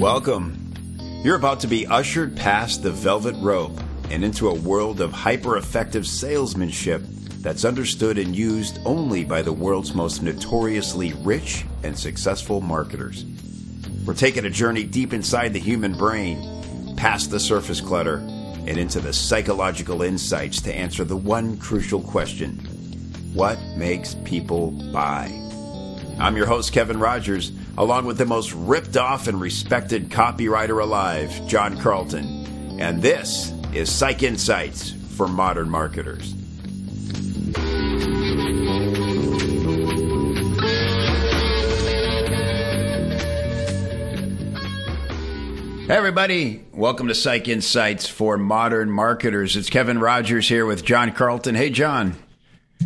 [0.00, 0.72] Welcome.
[1.22, 3.78] You're about to be ushered past the velvet rope
[4.08, 7.02] and into a world of hyper effective salesmanship
[7.42, 13.26] that's understood and used only by the world's most notoriously rich and successful marketers.
[14.06, 18.20] We're taking a journey deep inside the human brain, past the surface clutter,
[18.66, 22.56] and into the psychological insights to answer the one crucial question
[23.34, 25.26] What makes people buy?
[26.18, 31.32] I'm your host, Kevin Rogers, along with the most ripped off and respected copywriter alive,
[31.46, 32.78] John Carlton.
[32.80, 36.34] And this is Psych Insights for Modern Marketers.
[45.90, 46.64] Hey, everybody.
[46.72, 49.56] Welcome to Psych Insights for Modern Marketers.
[49.56, 51.56] It's Kevin Rogers here with John Carlton.
[51.56, 52.14] Hey, John.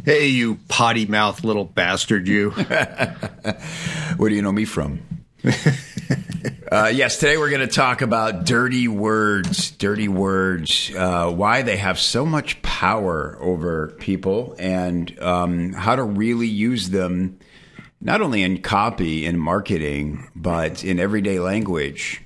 [0.03, 2.51] Hey, you potty mouth little bastard, you.
[4.17, 5.01] Where do you know me from?
[6.71, 9.71] uh, yes, today we're going to talk about dirty words.
[9.71, 16.03] Dirty words, uh, why they have so much power over people, and um, how to
[16.03, 17.39] really use them,
[18.03, 22.21] not only in copy and marketing, but in everyday language.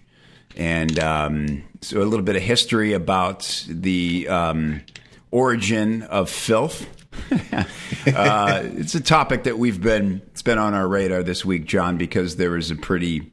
[0.56, 4.80] And um, so, a little bit of history about the um,
[5.30, 6.97] origin of filth.
[8.14, 11.96] uh, it's a topic that we've been it's been on our radar this week, John,
[11.96, 13.32] because there is a pretty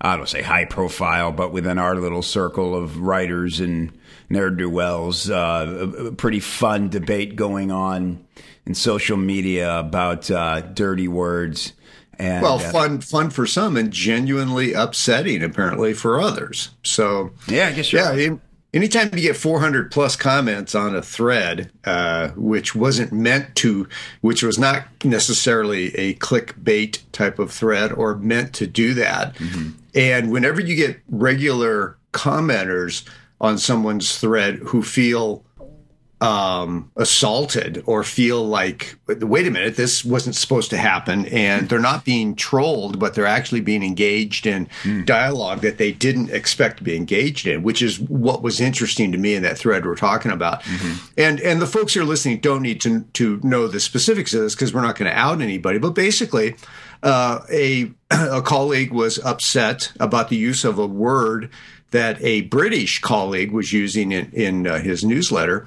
[0.00, 3.96] I don't say high profile, but within our little circle of writers and
[4.28, 8.24] ne'er do wells, uh, a, a pretty fun debate going on
[8.66, 11.72] in social media about uh, dirty words.
[12.18, 16.70] And, well, uh, fun, fun for some, and genuinely upsetting apparently for others.
[16.84, 18.10] So yeah, I guess yeah.
[18.10, 18.38] Right
[18.74, 23.88] anytime you get 400 plus comments on a thread, uh, which wasn't meant to,
[24.20, 29.34] which was not necessarily a clickbait type of thread or meant to do that.
[29.36, 29.70] Mm-hmm.
[29.94, 33.08] And whenever you get regular commenters
[33.40, 35.44] on someone's thread who feel
[36.20, 41.26] um, assaulted or feel like, wait a minute, this wasn't supposed to happen.
[41.26, 45.04] And they're not being trolled, but they're actually being engaged in mm.
[45.04, 49.18] dialogue that they didn't expect to be engaged in, which is what was interesting to
[49.18, 50.62] me in that thread we're talking about.
[50.62, 51.04] Mm-hmm.
[51.18, 54.42] And, and the folks who are listening don't need to, to know the specifics of
[54.42, 55.78] this because we're not going to out anybody.
[55.78, 56.56] But basically,
[57.02, 61.50] uh, a, a colleague was upset about the use of a word
[61.90, 65.66] that a British colleague was using in, in uh, his newsletter.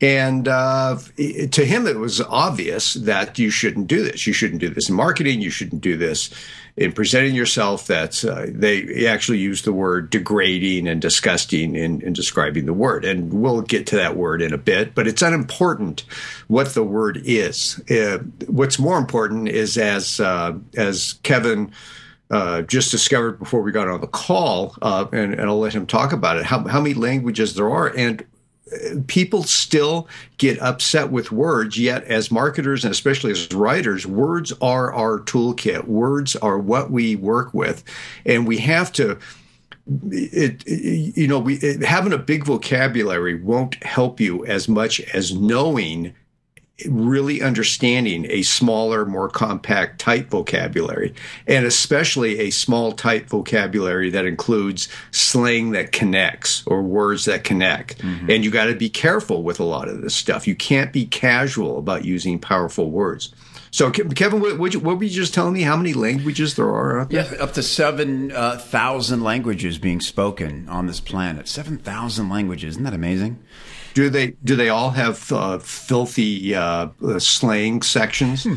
[0.00, 4.26] And uh, to him, it was obvious that you shouldn't do this.
[4.26, 5.40] You shouldn't do this in marketing.
[5.40, 6.28] You shouldn't do this
[6.76, 7.86] in presenting yourself.
[7.86, 13.06] That uh, they actually use the word degrading and disgusting in, in, describing the word.
[13.06, 16.04] And we'll get to that word in a bit, but it's unimportant
[16.48, 17.80] what the word is.
[17.90, 18.18] Uh,
[18.48, 21.72] what's more important is as uh, as Kevin.
[22.28, 25.86] Uh, just discovered before we got on the call, uh, and, and, I'll let him
[25.86, 26.44] talk about it.
[26.44, 28.26] How, how many languages there are, and
[29.06, 34.92] people still get upset with words yet as marketers and especially as writers words are
[34.92, 35.84] our toolkit.
[35.86, 37.84] Words are what we work with.
[38.24, 39.18] And we have to
[40.10, 45.00] it, it you know we it, having a big vocabulary won't help you as much
[45.14, 46.12] as knowing
[46.88, 51.14] really understanding a smaller, more compact, tight vocabulary,
[51.46, 57.98] and especially a small, tight vocabulary that includes slang that connects or words that connect.
[57.98, 58.30] Mm-hmm.
[58.30, 60.46] And you got to be careful with a lot of this stuff.
[60.46, 63.34] You can't be casual about using powerful words.
[63.70, 65.60] So, Kevin, what, what, were you just telling me?
[65.60, 67.06] How many languages there are?
[67.10, 71.46] Yeah, up to 7,000 uh, languages being spoken on this planet.
[71.46, 72.74] Seven thousand languages.
[72.74, 73.42] Isn't that amazing?
[73.96, 78.44] Do they do they all have uh, filthy uh, slang sections?
[78.44, 78.56] Hmm.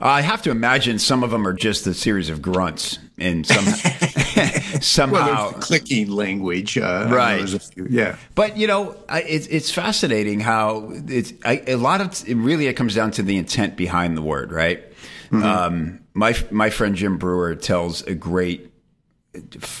[0.00, 3.64] I have to imagine some of them are just a series of grunts and some
[4.80, 7.48] somehow well, clicking language, uh, right?
[7.48, 12.34] Few, yeah, but you know, it's it's fascinating how it's I, a lot of it
[12.34, 14.82] really it comes down to the intent behind the word, right?
[15.30, 15.44] Mm-hmm.
[15.44, 18.69] Um, my my friend Jim Breuer tells a great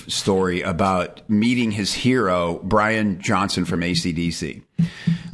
[0.08, 4.62] story about meeting his hero, Brian Johnson from AC/DC.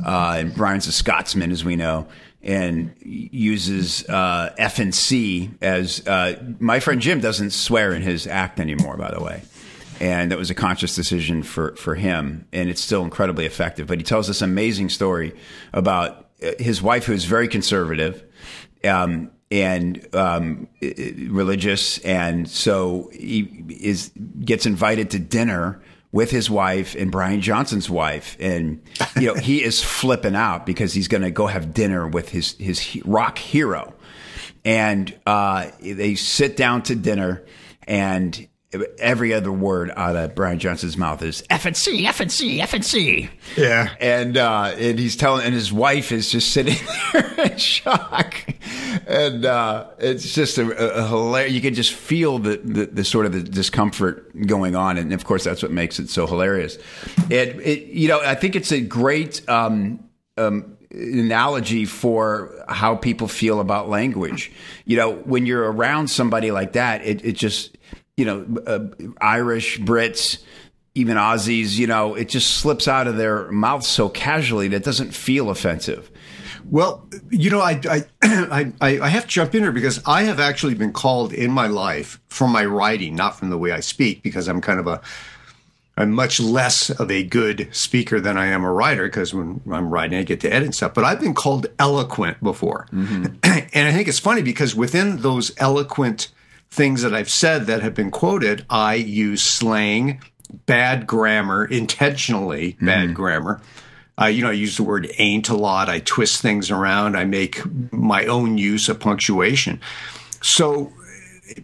[0.04, 2.06] Uh, and Brian's a Scotsman, as we know,
[2.42, 8.26] and uses uh, F and C as uh, my friend Jim doesn't swear in his
[8.26, 9.42] act anymore, by the way.
[9.98, 13.86] And that was a conscious decision for, for him, and it's still incredibly effective.
[13.86, 15.34] But he tells this amazing story
[15.72, 18.22] about uh, his wife, who is very conservative,
[18.84, 24.10] um, and um, religious, and so he is
[24.44, 25.80] gets invited to dinner
[26.12, 28.82] with his wife and Brian Johnson's wife, and
[29.16, 32.52] you know he is flipping out because he's going to go have dinner with his
[32.58, 33.94] his rock hero,
[34.64, 37.44] and uh, they sit down to dinner,
[37.86, 38.48] and
[38.98, 42.60] every other word out of Brian Johnson's mouth is F and C, F and C,
[42.60, 43.30] F and C.
[43.56, 43.94] Yeah.
[44.00, 46.76] And uh, and he's telling, and his wife is just sitting
[47.12, 48.34] there in shock,
[49.06, 51.52] and uh, it's just a, a hilarious.
[51.52, 55.24] You can just feel the, the, the sort of the discomfort going on, and of
[55.24, 56.76] course that's what makes it so hilarious.
[57.30, 59.48] It, it you know I think it's a great.
[59.48, 60.00] Um,
[60.38, 64.52] um, analogy for how people feel about language.
[64.84, 67.76] You know, when you're around somebody like that, it, it just
[68.16, 68.80] you know, uh,
[69.20, 70.42] Irish, Brits,
[70.94, 74.84] even Aussies, you know, it just slips out of their mouths so casually that it
[74.84, 76.10] doesn't feel offensive.
[76.70, 78.04] Well, you know, I, I,
[78.80, 81.66] I, I have to jump in here because I have actually been called in my
[81.66, 85.00] life from my writing, not from the way I speak, because I'm kind of a,
[85.98, 89.90] I'm much less of a good speaker than I am a writer because when I'm
[89.90, 90.94] writing, I get to edit stuff.
[90.94, 92.86] But I've been called eloquent before.
[92.92, 93.26] Mm-hmm.
[93.72, 96.28] and I think it's funny because within those eloquent
[96.76, 100.20] things that I've said that have been quoted, I use slang,
[100.66, 102.86] bad grammar, intentionally mm-hmm.
[102.86, 103.60] bad grammar.
[104.20, 105.88] Uh, you know, I use the word ain't a lot.
[105.88, 107.16] I twist things around.
[107.16, 107.60] I make
[107.92, 109.80] my own use of punctuation.
[110.40, 110.92] So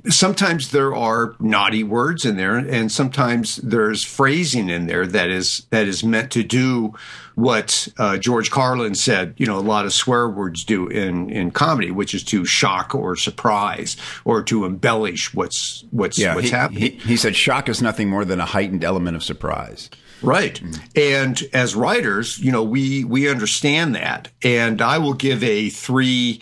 [0.09, 5.67] sometimes there are naughty words in there and sometimes there's phrasing in there that is
[5.71, 6.95] that is meant to do
[7.35, 11.51] what uh, George Carlin said, you know, a lot of swear words do in in
[11.51, 16.55] comedy, which is to shock or surprise or to embellish what's what's yeah, what's he,
[16.55, 16.81] happening.
[16.81, 19.91] He, he said shock is nothing more than a heightened element of surprise.
[20.23, 20.61] Right.
[20.61, 21.17] Mm.
[21.17, 24.29] And as writers, you know, we we understand that.
[24.43, 26.41] And I will give a three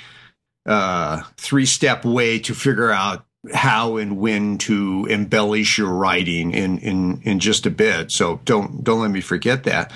[0.66, 6.78] uh three step way to figure out how and when to embellish your writing in
[6.78, 8.12] in in just a bit.
[8.12, 9.92] So don't don't let me forget that.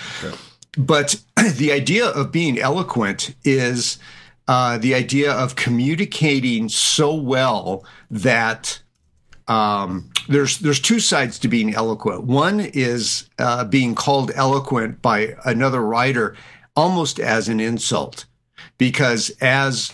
[0.76, 1.22] But
[1.56, 3.98] the idea of being eloquent is
[4.48, 8.80] uh, the idea of communicating so well that
[9.48, 12.24] um, there's there's two sides to being eloquent.
[12.24, 16.36] One is uh, being called eloquent by another writer
[16.76, 18.26] almost as an insult,
[18.78, 19.92] because as.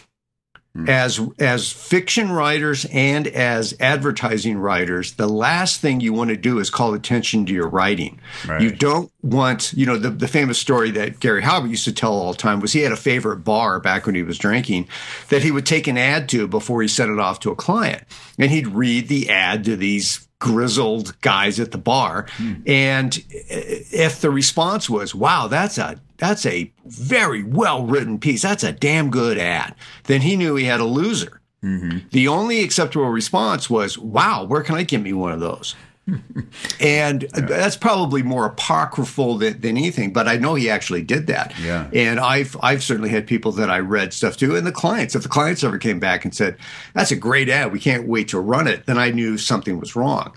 [0.86, 6.60] As as fiction writers and as advertising writers, the last thing you want to do
[6.60, 8.20] is call attention to your writing.
[8.46, 8.60] Right.
[8.62, 12.12] You don't want, you know, the, the famous story that Gary Halbert used to tell
[12.12, 14.86] all the time was he had a favorite bar back when he was drinking
[15.28, 18.04] that he would take an ad to before he sent it off to a client.
[18.38, 22.26] And he'd read the ad to these grizzled guys at the bar.
[22.38, 22.68] Mm.
[22.68, 28.42] And if the response was, wow, that's a that's a very well written piece.
[28.42, 29.74] That's a damn good ad.
[30.04, 31.40] Then he knew he had a loser.
[31.64, 32.08] Mm-hmm.
[32.10, 35.74] The only acceptable response was, wow, where can I get me one of those?
[36.80, 37.40] and yeah.
[37.40, 41.54] that's probably more apocryphal than, than, anything, but I know he actually did that.
[41.58, 41.88] Yeah.
[41.92, 45.14] And I've I've certainly had people that I read stuff to, and the clients.
[45.14, 46.56] If the clients ever came back and said,
[46.94, 49.94] "That's a great ad, we can't wait to run it," then I knew something was
[49.94, 50.32] wrong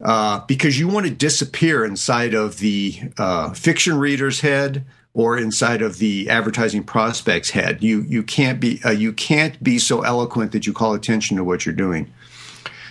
[0.00, 4.84] uh, because you want to disappear inside of the uh, fiction reader's head
[5.16, 7.82] or inside of the advertising prospect's head.
[7.82, 11.42] You you can't be uh, you can't be so eloquent that you call attention to
[11.42, 12.12] what you're doing.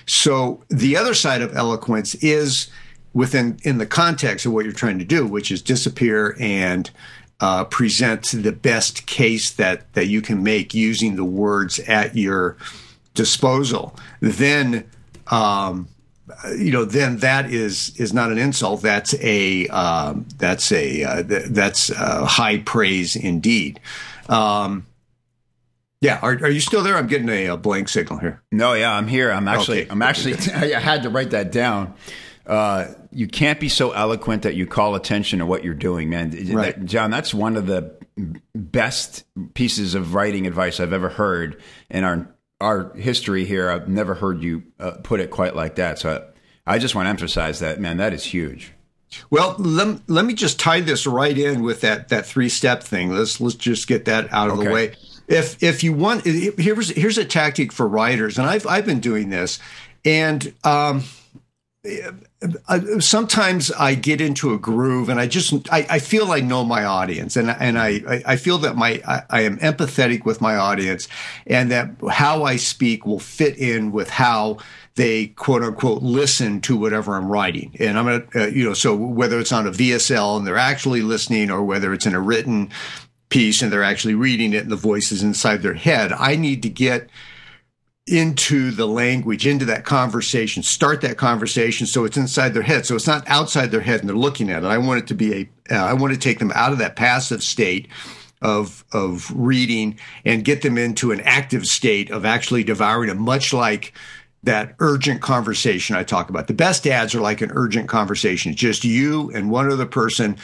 [0.08, 2.68] So the other side of eloquence is
[3.14, 6.90] within in the context of what you're trying to do, which is disappear and
[7.42, 12.58] uh, present the best case that that you can make using the words at your
[13.14, 13.96] disposal.
[14.20, 14.90] Then
[15.28, 15.88] um,
[16.58, 18.82] you know, then that is is not an insult.
[18.82, 23.80] That's a um, that's a uh, th- that's uh, high praise indeed.
[24.28, 24.88] Um,
[26.02, 26.98] yeah, are, are you still there?
[26.98, 28.42] I'm getting a, a, blank signal here.
[28.52, 29.32] No, yeah, I'm here.
[29.32, 29.92] I'm actually okay.
[29.92, 31.94] I'm actually I had to write that down.
[32.46, 36.32] Uh, you can't be so eloquent that you call attention to what you're doing, man.
[36.54, 36.76] Right.
[36.76, 37.96] That, John, that's one of the
[38.54, 42.28] best pieces of writing advice I've ever heard in our
[42.62, 46.00] our history here, I've never heard you uh, put it quite like that.
[46.00, 46.26] So
[46.66, 48.74] I, I just want to emphasize that, man, that is huge.
[49.30, 53.12] Well, let, let me just tie this right in with that that three step thing.
[53.12, 54.68] Let's let's just get that out of okay.
[54.68, 54.96] the way.
[55.28, 59.30] If if you want, here's here's a tactic for writers, and I've I've been doing
[59.30, 59.60] this,
[60.04, 61.04] and um,
[63.00, 66.84] sometimes I get into a groove and I just I, I, feel I know my
[66.84, 71.08] audience and and I I feel that my I, I, am empathetic with my audience
[71.48, 74.58] and that how I speak will fit in with how
[74.96, 77.76] they quote unquote listen to whatever I'm writing.
[77.80, 81.02] And I'm gonna uh, you know so whether it's on a VSL and they're actually
[81.02, 82.70] listening or whether it's in a written
[83.30, 86.62] piece and they're actually reading it and the voice is inside their head I need
[86.64, 87.10] to get
[88.08, 92.86] into the language, into that conversation, start that conversation so it's inside their head.
[92.86, 94.68] So it's not outside their head and they're looking at it.
[94.68, 96.96] I want it to be a, uh, I want to take them out of that
[96.96, 97.88] passive state
[98.42, 103.54] of, of reading and get them into an active state of actually devouring it, much
[103.54, 103.94] like
[104.44, 106.46] that urgent conversation I talk about.
[106.46, 108.52] The best ads are like an urgent conversation.
[108.52, 110.38] It's just you and one other person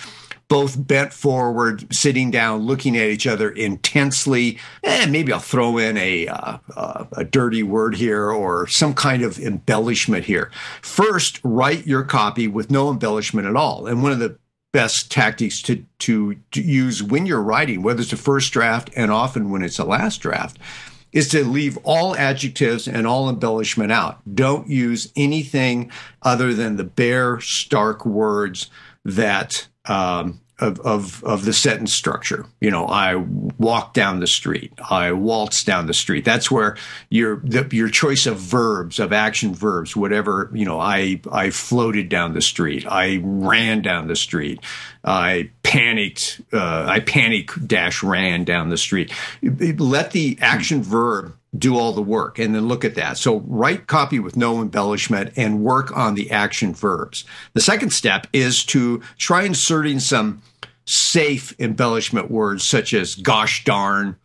[0.51, 4.60] both bent forward, sitting down, looking at each other intensely.
[4.84, 9.24] And maybe I'll throw in a, uh, uh, a dirty word here or some kind
[9.24, 10.51] of embellishment here.
[10.81, 13.88] First, write your copy with no embellishment at all.
[13.88, 14.38] And one of the
[14.74, 19.10] best tactics to, to, to use when you're writing, whether it's a first draft and
[19.10, 20.60] often when it's a last draft,
[21.13, 24.20] is to leave all adjectives and all embellishment out.
[24.36, 25.89] Don't use anything
[26.24, 28.70] other than the bare, stark words
[29.05, 32.46] that um, of, of, of the sentence structure.
[32.60, 34.72] You know, I walk down the street.
[34.89, 36.24] I waltz down the street.
[36.24, 36.77] That's where
[37.10, 40.50] your the, your choice of verbs, of action verbs, whatever.
[40.53, 42.86] You know, I I floated down the street.
[42.88, 44.60] I ran down the street.
[45.03, 46.41] I panicked.
[46.53, 49.12] Uh, I panic dash ran down the street.
[49.41, 53.18] Let the action verb do all the work and then look at that.
[53.18, 57.25] So write copy with no embellishment and work on the action verbs.
[57.53, 60.41] The second step is to try inserting some
[60.91, 64.17] safe embellishment words such as gosh darn,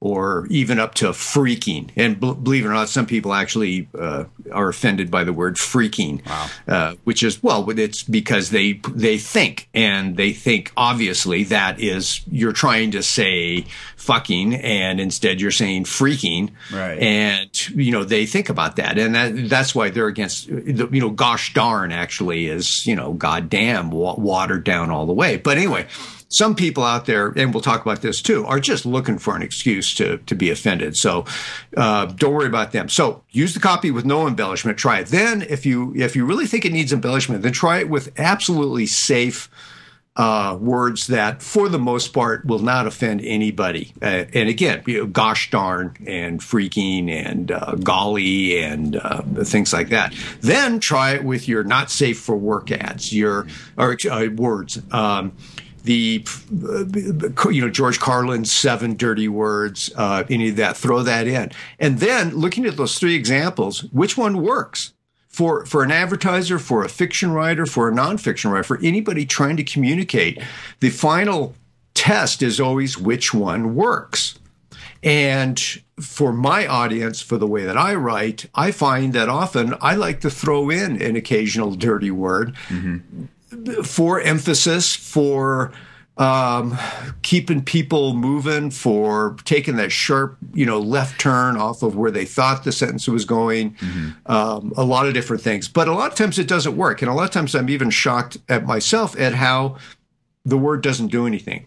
[0.00, 1.90] or even up to freaking.
[1.94, 5.56] And b- believe it or not, some people actually uh, are offended by the word
[5.56, 6.48] freaking, wow.
[6.66, 12.22] uh, which is well, it's because they they think and they think obviously that is
[12.30, 13.66] you're trying to say
[13.96, 16.98] fucking and instead you're saying freaking, right?
[16.98, 20.48] And you know they think about that, and that, that's why they're against.
[20.48, 25.36] You know, gosh darn actually is you know goddamn watered down all the way.
[25.36, 25.86] But anyway
[26.30, 29.42] some people out there, and we'll talk about this too, are just looking for an
[29.42, 30.96] excuse to to be offended.
[30.96, 31.26] So
[31.76, 32.88] uh, don't worry about them.
[32.88, 34.78] So use the copy with no embellishment.
[34.78, 35.08] Try it.
[35.08, 38.86] Then, if you if you really think it needs embellishment, then try it with absolutely
[38.86, 39.50] safe.
[40.16, 43.92] Uh, words that, for the most part, will not offend anybody.
[44.02, 49.72] Uh, and again, you know, gosh darn and freaking and uh, golly and uh, things
[49.72, 50.12] like that.
[50.40, 53.46] Then try it with your not safe for work ads, your
[53.78, 54.82] or uh, words.
[54.90, 55.32] Um,
[55.84, 56.26] the
[57.50, 61.98] you know George Carlin's seven dirty words, uh, any of that, throw that in, and
[61.98, 64.92] then looking at those three examples, which one works
[65.28, 69.56] for for an advertiser, for a fiction writer, for a nonfiction writer, for anybody trying
[69.56, 70.42] to communicate?
[70.80, 71.54] The final
[71.94, 74.38] test is always which one works.
[75.02, 75.58] And
[75.98, 80.20] for my audience, for the way that I write, I find that often I like
[80.20, 82.54] to throw in an occasional dirty word.
[82.68, 83.24] Mm-hmm
[83.84, 85.72] for emphasis, for
[86.16, 86.76] um,
[87.22, 92.26] keeping people moving, for taking that sharp, you know, left turn off of where they
[92.26, 93.74] thought the sentence was going.
[93.76, 94.10] Mm-hmm.
[94.30, 97.10] Um, a lot of different things, but a lot of times it doesn't work, and
[97.10, 99.78] a lot of times I'm even shocked at myself at how
[100.44, 101.66] the word doesn't do anything.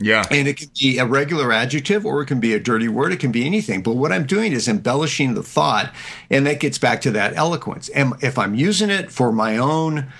[0.00, 0.24] Yeah.
[0.30, 3.12] And it can be a regular adjective or it can be a dirty word.
[3.12, 3.82] It can be anything.
[3.82, 5.92] But what I'm doing is embellishing the thought.
[6.30, 7.90] And that gets back to that eloquence.
[7.90, 10.10] And if I'm using it for my own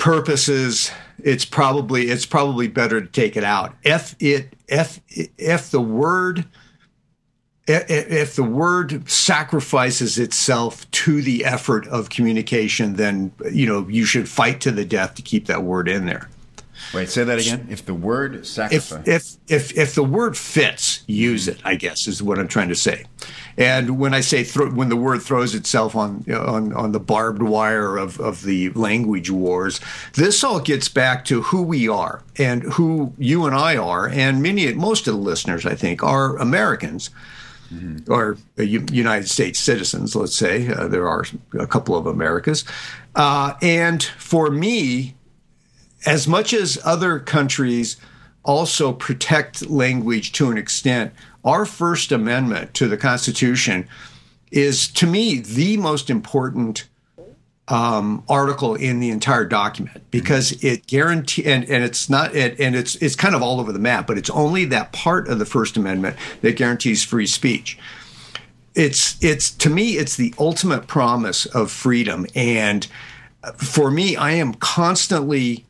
[0.00, 0.90] purposes,
[1.22, 3.76] it's probably it's probably better to take it out.
[3.84, 6.46] If it if if the word
[7.68, 14.28] if the word sacrifices itself to the effort of communication, then you know you should
[14.28, 16.28] fight to the death to keep that word in there.
[16.92, 17.68] Wait, say that again.
[17.70, 21.58] If the word sacrifice, if if if, if the word fits, use it.
[21.64, 23.04] I guess is what I'm trying to say.
[23.56, 27.42] And when I say thro- when the word throws itself on on on the barbed
[27.42, 29.80] wire of of the language wars,
[30.14, 34.42] this all gets back to who we are and who you and I are, and
[34.42, 37.10] many most of the listeners, I think, are Americans.
[37.72, 38.12] Mm-hmm.
[38.12, 40.66] or uh, United States citizens, let's say.
[40.66, 41.24] Uh, there are
[41.56, 42.64] a couple of Americas.
[43.14, 45.14] Uh, and for me,
[46.06, 47.96] as much as other countries
[48.42, 51.12] also protect language to an extent,
[51.44, 53.88] our First Amendment to the Constitution
[54.50, 56.88] is, to me, the most important
[57.68, 62.74] um, article in the entire document because it guarantees, and, and it's not it, and
[62.74, 65.46] it's it's kind of all over the map, but it's only that part of the
[65.46, 67.78] First Amendment that guarantees free speech.
[68.74, 72.88] It's it's to me it's the ultimate promise of freedom, and
[73.56, 75.64] for me, I am constantly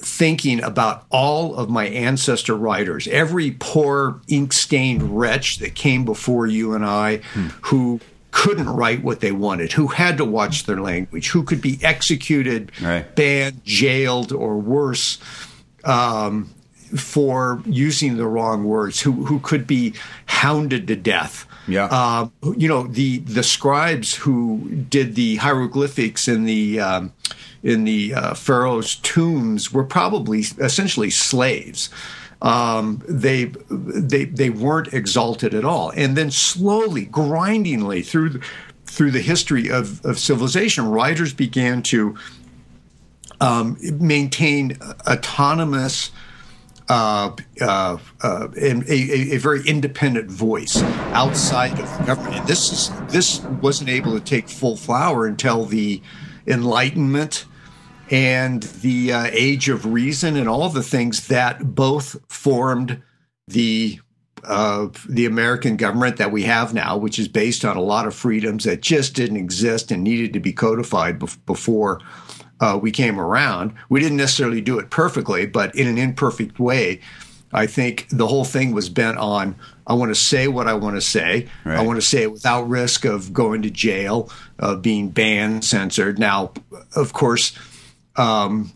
[0.00, 6.46] thinking about all of my ancestor writers, every poor ink stained wretch that came before
[6.46, 7.48] you and I hmm.
[7.62, 11.78] who couldn't write what they wanted, who had to watch their language, who could be
[11.82, 13.14] executed, right.
[13.14, 15.18] banned, jailed, or worse.
[15.84, 16.54] Um,
[16.96, 19.94] for using the wrong words, who who could be
[20.26, 21.46] hounded to death.
[21.68, 21.84] Yeah.
[21.90, 27.12] Uh, you know the the scribes who did the hieroglyphics in the um,
[27.62, 31.90] in the uh, pharaoh's tombs were probably essentially slaves.
[32.42, 38.40] Um, they they they weren't exalted at all, and then slowly, grindingly through
[38.86, 42.16] through the history of, of civilization, writers began to
[43.40, 44.76] um, maintain
[45.06, 46.10] autonomous
[46.88, 52.34] uh, uh, uh, and a, a, very independent voice outside of the government.
[52.34, 56.02] And this is this wasn't able to take full flower until the
[56.48, 57.44] Enlightenment
[58.10, 63.02] and the uh, Age of Reason and all the things that both formed
[63.48, 64.00] the
[64.42, 68.14] uh, the American government that we have now, which is based on a lot of
[68.14, 72.00] freedoms that just didn't exist and needed to be codified before
[72.60, 73.74] uh, we came around.
[73.90, 77.00] We didn't necessarily do it perfectly, but in an imperfect way.
[77.52, 79.56] I think the whole thing was bent on
[79.90, 81.48] I want to say what I want to say.
[81.64, 81.76] Right.
[81.76, 86.16] I want to say it without risk of going to jail, of being banned, censored.
[86.16, 86.52] Now,
[86.94, 87.50] of course,
[88.16, 88.72] um,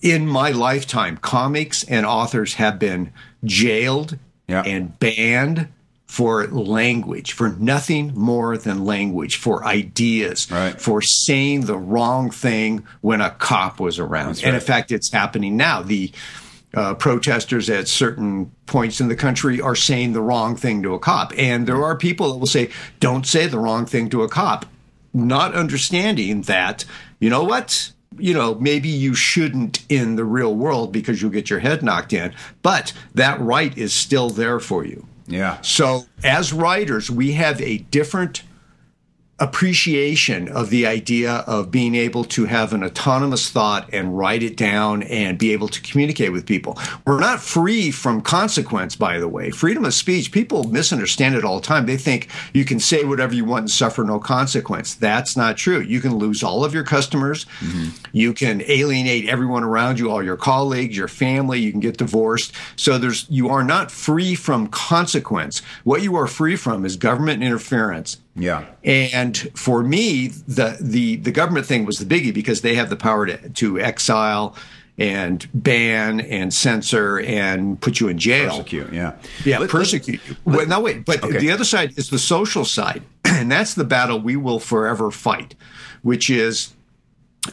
[0.00, 3.12] in my lifetime, comics and authors have been
[3.44, 4.62] jailed yeah.
[4.62, 5.68] and banned
[6.06, 10.80] for language, for nothing more than language, for ideas, right.
[10.80, 14.28] for saying the wrong thing when a cop was around.
[14.28, 14.62] That's and right.
[14.62, 15.82] in fact, it's happening now.
[15.82, 16.10] The
[16.74, 20.98] uh, protesters at certain points in the country are saying the wrong thing to a
[20.98, 21.32] cop.
[21.36, 24.64] And there are people that will say, don't say the wrong thing to a cop,
[25.12, 26.84] not understanding that,
[27.20, 27.92] you know what?
[28.16, 32.12] You know, maybe you shouldn't in the real world because you'll get your head knocked
[32.12, 35.06] in, but that right is still there for you.
[35.26, 35.60] Yeah.
[35.60, 38.42] So as writers, we have a different
[39.40, 44.56] appreciation of the idea of being able to have an autonomous thought and write it
[44.56, 46.76] down and be able to communicate with people.
[47.06, 49.50] We're not free from consequence, by the way.
[49.50, 51.86] Freedom of speech, people misunderstand it all the time.
[51.86, 54.94] They think you can say whatever you want and suffer no consequence.
[54.94, 55.80] That's not true.
[55.80, 57.44] You can lose all of your customers.
[57.60, 57.90] Mm-hmm.
[58.12, 61.60] You can alienate everyone around you, all your colleagues, your family.
[61.60, 62.52] You can get divorced.
[62.74, 65.62] So there's, you are not free from consequence.
[65.84, 68.66] What you are free from is government interference yeah.
[68.84, 72.96] And for me, the the the government thing was the biggie because they have the
[72.96, 74.56] power to, to exile
[74.98, 78.50] and ban and censor and put you in jail.
[78.50, 79.14] Persecute, yeah.
[79.44, 80.36] Yeah, let, persecute you.
[80.44, 81.38] Well, now wait, but okay.
[81.38, 83.02] the other side is the social side.
[83.28, 85.54] And that's the battle we will forever fight,
[86.02, 86.74] which is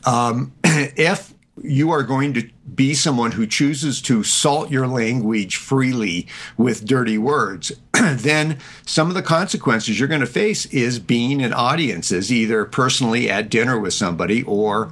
[0.03, 6.27] um, if you are going to be someone who chooses to salt your language freely
[6.57, 11.53] with dirty words, then some of the consequences you're going to face is being in
[11.53, 14.91] audiences, either personally at dinner with somebody or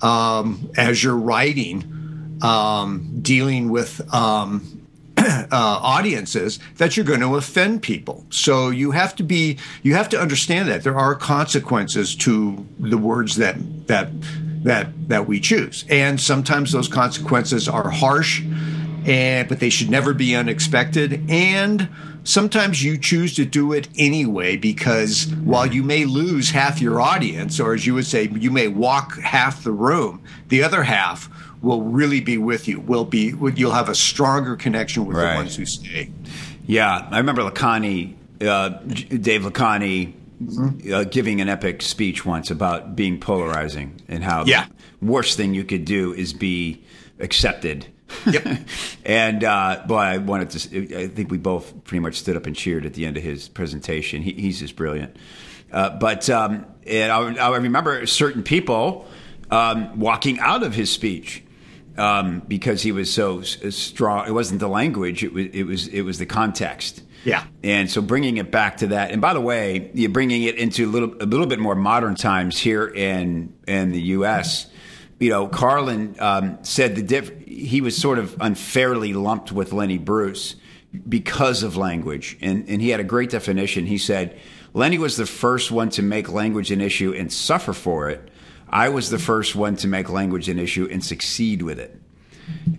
[0.00, 4.86] um, as you're writing, um, dealing with um,
[5.18, 8.24] uh, audiences that you're going to offend people.
[8.30, 12.96] So you have to be, you have to understand that there are consequences to the
[12.96, 14.08] words that that
[14.62, 15.84] that that we choose.
[15.88, 18.42] And sometimes those consequences are harsh,
[19.06, 21.28] and but they should never be unexpected.
[21.30, 21.88] And
[22.24, 27.58] sometimes you choose to do it anyway because while you may lose half your audience,
[27.58, 31.30] or as you would say, you may walk half the room, the other half
[31.62, 32.80] will really be with you.
[32.80, 35.32] Will be you'll have a stronger connection with right.
[35.32, 36.10] the ones who stay.
[36.66, 40.92] Yeah, I remember Lakhani, uh, Dave Lakhani mm-hmm.
[40.92, 44.66] uh, giving an epic speech once about being polarizing and how yeah.
[45.00, 46.82] the worst thing you could do is be
[47.18, 47.86] accepted.
[48.26, 48.58] Yep.
[49.04, 51.04] and uh, boy, I wanted to.
[51.04, 53.48] I think we both pretty much stood up and cheered at the end of his
[53.48, 54.22] presentation.
[54.22, 55.16] He, he's just brilliant.
[55.72, 59.06] Uh, but um, and I, I, remember certain people
[59.50, 61.44] um, walking out of his speech
[61.96, 64.26] um, because he was so strong.
[64.26, 67.02] It wasn't the language; it was it was it was the context.
[67.24, 67.44] Yeah.
[67.62, 70.86] And so bringing it back to that, and by the way, you're bringing it into
[70.86, 74.68] a little, a little bit more modern times here in in the U.S.
[75.18, 79.98] You know, Carlin um, said the diff- he was sort of unfairly lumped with Lenny
[79.98, 80.56] Bruce
[81.08, 83.86] because of language, and and he had a great definition.
[83.86, 84.38] He said
[84.72, 88.30] Lenny was the first one to make language an issue and suffer for it.
[88.68, 92.00] I was the first one to make language an issue and succeed with it.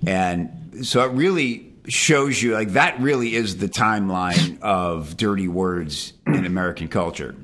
[0.08, 6.14] And so it really shows you like that really is the timeline of dirty words
[6.26, 7.36] in American culture.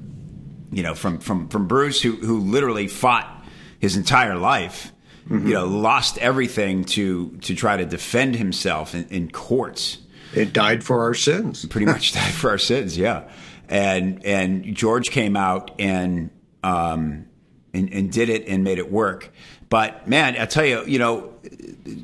[0.72, 3.46] You know, from from from Bruce who who literally fought
[3.80, 4.94] his entire life,
[5.26, 5.48] mm-hmm.
[5.48, 9.98] you know, lost everything to to try to defend himself in, in courts.
[10.34, 11.66] It died for our sins.
[11.66, 13.30] Pretty much died for our sins, yeah.
[13.68, 16.30] And and George came out and
[16.64, 17.26] um
[17.74, 19.32] and, and did it and made it work.
[19.70, 21.34] But man, I tell you, you know,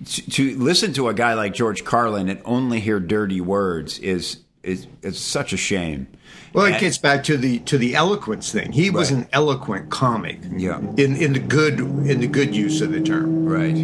[0.06, 4.40] to, to, listen to a guy like George Carlin and only hear dirty words is
[4.64, 6.08] is, is such a shame.
[6.54, 8.72] Well, it gets back to the to the eloquence thing.
[8.72, 9.00] He right.
[9.00, 10.40] was an eloquent comic.
[10.52, 10.80] Yeah.
[10.98, 13.46] In in the good in the good use of the term.
[13.46, 13.76] Right.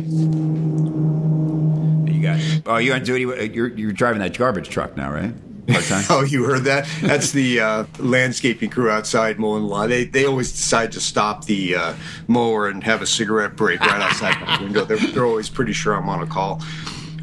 [2.14, 2.40] You got.
[2.68, 3.26] Oh, you're on duty.
[3.26, 5.34] Uh, you're you're driving that garbage truck now, right?
[5.72, 6.04] Part time.
[6.10, 6.88] oh, you heard that?
[7.02, 9.90] That's the uh, landscaping crew outside mowing the lawn.
[9.90, 11.94] They they always decide to stop the uh,
[12.28, 14.86] mower and have a cigarette break right outside my window.
[14.86, 16.62] They're, they're always pretty sure I'm on a call.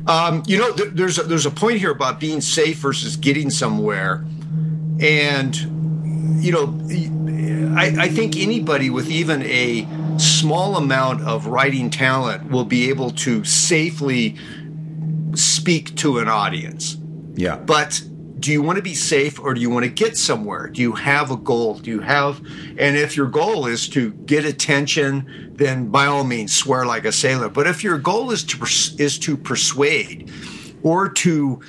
[0.07, 3.51] Um, you know, th- there's a, there's a point here about being safe versus getting
[3.51, 4.25] somewhere,
[5.01, 5.57] and
[6.43, 9.87] you know, I, I think anybody with even a
[10.19, 14.37] small amount of writing talent will be able to safely
[15.35, 16.97] speak to an audience.
[17.35, 17.57] Yeah.
[17.57, 18.03] But
[18.39, 20.67] do you want to be safe or do you want to get somewhere?
[20.69, 21.79] Do you have a goal?
[21.79, 22.39] Do you have,
[22.79, 27.13] and if your goal is to get attention, then by all means swear like a
[27.13, 27.49] sailor.
[27.49, 28.63] But if your goal is to
[29.03, 30.31] is to persuade,
[30.83, 31.61] or to,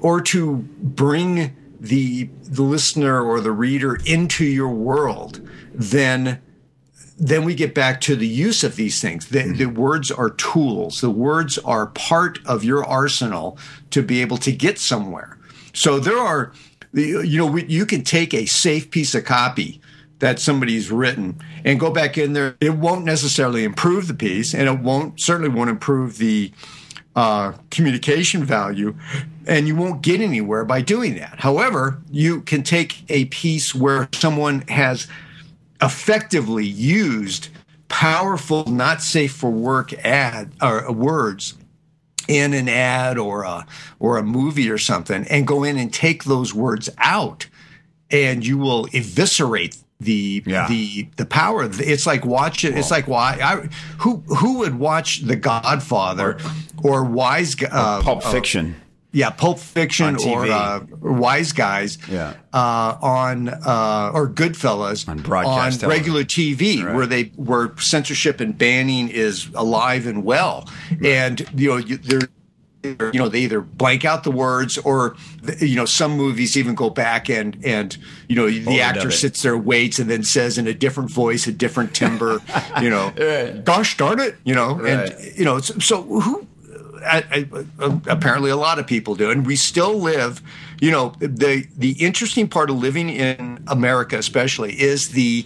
[0.00, 5.40] or to bring the the listener or the reader into your world,
[5.74, 6.40] then
[7.18, 9.28] then we get back to the use of these things.
[9.28, 9.54] The, hmm.
[9.54, 11.00] the, words are tools.
[11.00, 13.58] The words are part of your arsenal
[13.90, 15.38] to be able to get somewhere.
[15.72, 16.52] So there are,
[16.92, 19.80] you know, you can take a safe piece of copy
[20.18, 22.56] that somebody's written and go back in there.
[22.60, 26.52] It won't necessarily improve the piece, and it won't certainly won't improve the
[27.16, 28.94] uh, communication value,
[29.46, 31.40] and you won't get anywhere by doing that.
[31.40, 35.08] However, you can take a piece where someone has
[35.82, 37.48] effectively used
[37.88, 41.54] powerful, not safe for work ad or words
[42.28, 43.66] in an ad or a
[43.98, 47.46] or a movie or something, and go in and take those words out,
[48.10, 50.68] and you will eviscerate the yeah.
[50.68, 51.68] the the power.
[51.72, 52.76] It's like watching.
[52.76, 56.38] It's like why I, who who would watch The Godfather
[56.82, 58.76] or, or Wise uh, Pulp Fiction.
[59.14, 62.32] Yeah, Pulp Fiction or, uh, Wise Guys, yeah.
[62.54, 66.94] uh, on uh, or Goodfellas on broadcast on regular TV, right.
[66.94, 71.04] where they where censorship and banning is alive and well, right.
[71.04, 72.28] and you know they're
[72.84, 75.16] you know they either blank out the words or
[75.58, 77.96] you know some movies even go back and and
[78.28, 81.52] you know the actor sits there waits and then says in a different voice a
[81.52, 82.40] different timbre
[82.80, 83.64] you know right.
[83.64, 85.10] gosh darn it you know right.
[85.10, 86.46] and you know so, so who
[88.06, 90.42] Apparently a lot of people do, and we still live.
[90.80, 95.44] You know, the the interesting part of living in America, especially, is the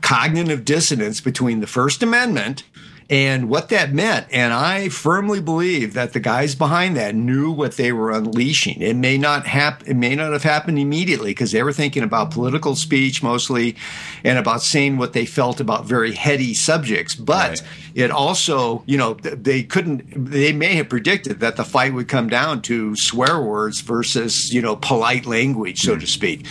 [0.00, 2.64] cognitive dissonance between the First Amendment
[3.12, 4.26] and what that meant.
[4.32, 8.80] And I firmly believe that the guys behind that knew what they were unleashing.
[8.80, 9.86] It may not happen.
[9.86, 13.76] It may not have happened immediately because they were thinking about political speech mostly,
[14.24, 17.14] and about saying what they felt about very heady subjects.
[17.14, 17.62] But right.
[17.94, 20.30] it also, you know, they couldn't.
[20.30, 24.62] They may have predicted that the fight would come down to swear words versus, you
[24.62, 26.00] know, polite language, so mm.
[26.00, 26.46] to speak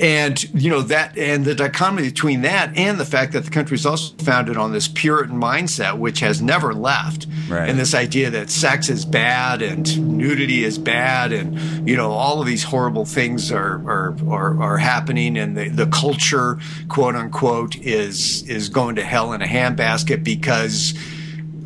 [0.00, 3.74] and you know that and the dichotomy between that and the fact that the country
[3.74, 7.68] is also founded on this puritan mindset which has never left right.
[7.68, 12.40] and this idea that sex is bad and nudity is bad and you know all
[12.40, 16.58] of these horrible things are are are, are happening and the, the culture
[16.88, 20.94] quote unquote is is going to hell in a handbasket because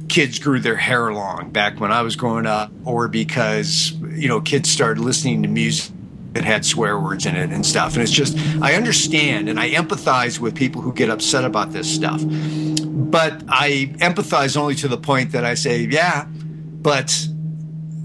[0.09, 4.41] kids grew their hair long back when I was growing up or because you know
[4.41, 5.95] kids started listening to music
[6.35, 7.95] that had swear words in it and stuff.
[7.95, 11.93] And it's just, I understand and I empathize with people who get upset about this
[11.93, 12.23] stuff.
[12.25, 17.29] But I empathize only to the point that I say, yeah, but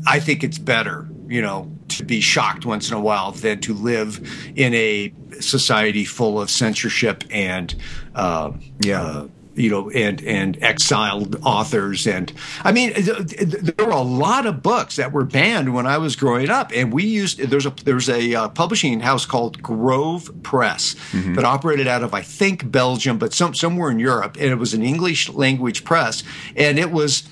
[0.07, 3.73] I think it's better, you know, to be shocked once in a while than to
[3.73, 4.21] live
[4.55, 7.75] in a society full of censorship and,
[8.15, 8.51] uh,
[8.83, 9.01] yeah.
[9.01, 9.27] Uh,
[9.59, 12.31] you know, and and exiled authors, and
[12.63, 16.49] I mean, there were a lot of books that were banned when I was growing
[16.49, 21.33] up, and we used there's a there's a uh, publishing house called Grove Press mm-hmm.
[21.35, 24.73] that operated out of I think Belgium, but some somewhere in Europe, and it was
[24.73, 26.23] an English language press,
[26.55, 27.27] and it was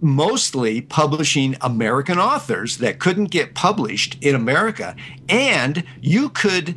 [0.00, 4.94] mostly publishing American authors that couldn't get published in America,
[5.28, 6.74] and you could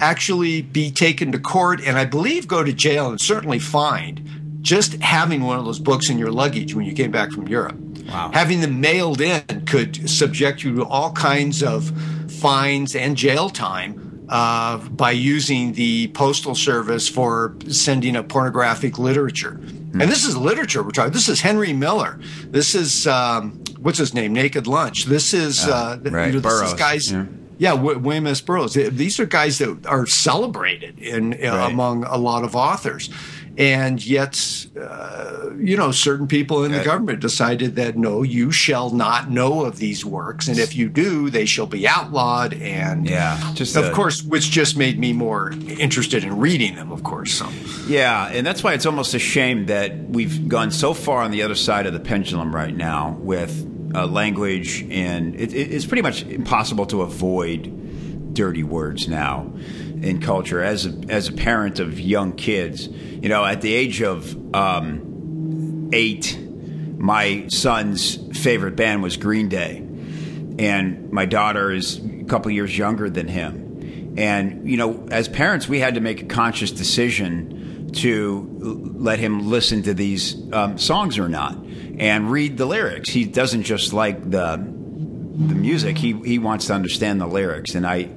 [0.00, 4.94] actually be taken to court and I believe go to jail and certainly fined just
[5.00, 7.76] having one of those books in your luggage when you came back from Europe.
[8.08, 8.30] Wow.
[8.32, 11.90] Having them mailed in could subject you to all kinds of
[12.30, 19.52] fines and jail time uh, by using the postal service for sending a pornographic literature.
[19.52, 20.02] Mm.
[20.02, 21.12] And this is literature we're talking.
[21.12, 22.20] This is Henry Miller.
[22.44, 24.32] This is um, what's his name?
[24.32, 25.04] Naked Lunch.
[25.04, 26.26] This is uh, uh, right.
[26.28, 27.12] you know, this is guys.
[27.12, 27.26] Yeah.
[27.58, 28.40] Yeah, William S.
[28.40, 28.72] Burroughs.
[28.72, 33.10] These are guys that are celebrated in, uh, among a lot of authors
[33.58, 38.90] and yet, uh, you know, certain people in the government decided that no, you shall
[38.90, 42.54] not know of these works, and if you do, they shall be outlawed.
[42.54, 46.92] And yeah, just of course, which just made me more interested in reading them.
[46.92, 47.48] Of course, so
[47.86, 51.42] yeah, and that's why it's almost a shame that we've gone so far on the
[51.42, 56.22] other side of the pendulum right now with uh, language, and it, it's pretty much
[56.22, 59.52] impossible to avoid dirty words now
[60.02, 60.62] in culture.
[60.62, 65.90] As a, as a parent of young kids, you know, at the age of um,
[65.92, 66.38] eight,
[66.98, 69.78] my son's favorite band was Green Day,
[70.58, 74.14] and my daughter is a couple years younger than him.
[74.18, 78.46] And you know, as parents, we had to make a conscious decision to
[78.96, 81.56] let him listen to these um, songs or not
[81.98, 83.10] and read the lyrics.
[83.10, 87.74] He doesn't just like the the music; he he wants to understand the lyrics.
[87.74, 88.10] And I,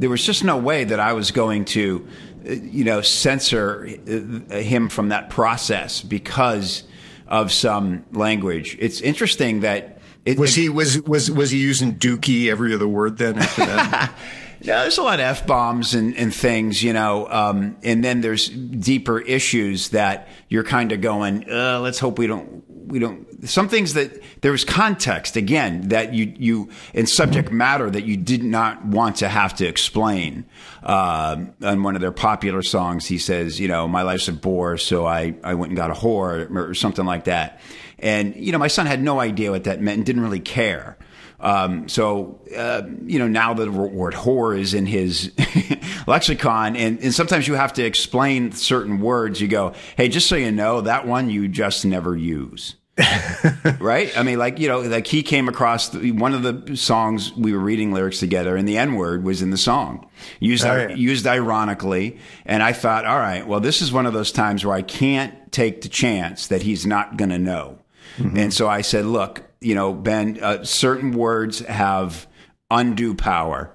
[0.00, 2.08] there was just no way that I was going to,
[2.48, 6.84] uh, you know, censor uh, him from that process because
[7.28, 8.76] of some language.
[8.80, 9.98] It's interesting that.
[10.26, 14.14] It, was he was was was he using Dookie every other word then after that?
[14.62, 18.20] Yeah, there's a lot of f bombs and, and things, you know, um, and then
[18.20, 21.50] there's deeper issues that you're kind of going.
[21.50, 26.12] Uh, let's hope we don't we don't some things that there was context again that
[26.14, 30.44] you you in subject matter that you did not want to have to explain.
[30.82, 34.76] Uh, on one of their popular songs, he says, you know, my life's a bore,
[34.76, 37.60] so I I went and got a whore or something like that.
[37.98, 40.96] And you know, my son had no idea what that meant and didn't really care.
[41.40, 45.32] Um, so, uh, you know, now the word whore is in his
[46.06, 49.40] lexicon, and, and sometimes you have to explain certain words.
[49.40, 52.76] You go, hey, just so you know, that one you just never use.
[53.80, 54.16] right?
[54.16, 57.52] I mean, like you know, like he came across the, one of the songs we
[57.52, 60.08] were reading lyrics together, and the N word was in the song,
[60.38, 60.94] used Oh, yeah.
[60.94, 62.18] used ironically.
[62.44, 65.50] And I thought, all right, well, this is one of those times where I can't
[65.52, 67.78] take the chance that he's not going to know.
[68.18, 72.26] And so I said, look, you know, Ben, uh, certain words have
[72.70, 73.74] undue power.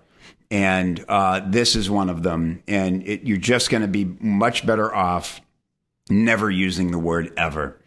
[0.52, 2.62] And uh, this is one of them.
[2.68, 5.42] And it, you're just going to be much better off
[6.12, 7.80] never using the word ever.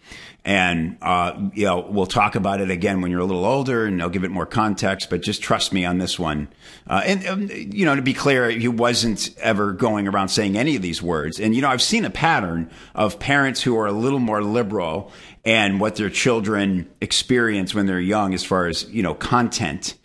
[0.49, 4.01] And, uh, you know, we'll talk about it again when you're a little older and
[4.01, 6.49] I'll give it more context, but just trust me on this one.
[6.87, 10.75] Uh, and, um, you know, to be clear, he wasn't ever going around saying any
[10.75, 11.39] of these words.
[11.39, 15.13] And, you know, I've seen a pattern of parents who are a little more liberal
[15.45, 19.99] and what their children experience when they're young as far as, you know, content.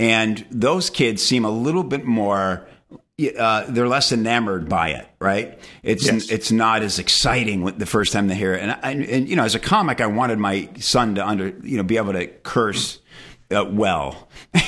[0.00, 2.66] And those kids seem a little bit more
[3.38, 5.58] uh, they're less enamored by it, right?
[5.82, 6.30] It's Yes.
[6.30, 8.62] it's not as exciting the first time they hear it.
[8.62, 11.76] And, I, and you know, as a comic, I wanted my son to under you
[11.76, 12.98] know be able to curse
[13.54, 14.28] uh, well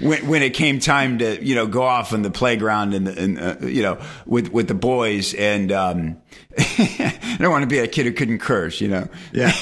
[0.00, 3.38] when when it came time to you know go off on the playground and, and
[3.38, 6.16] uh, you know with with the boys and um,
[6.58, 9.08] I don't want to be a kid who couldn't curse, you know.
[9.32, 9.52] Yeah.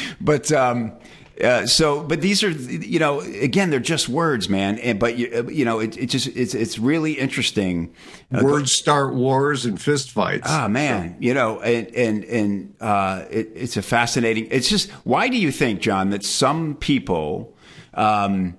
[0.20, 0.92] but um,
[1.40, 4.78] uh, so, but these are, you know, again, they're just words, man.
[4.78, 7.94] And, but you, uh, you know, it, it just it's it's really interesting.
[8.32, 10.42] Uh, Words start wars and fistfights.
[10.44, 14.48] Ah, man, you know, and and and uh, it, it's a fascinating.
[14.50, 17.56] It's just why do you think, John, that some people
[17.94, 18.58] um,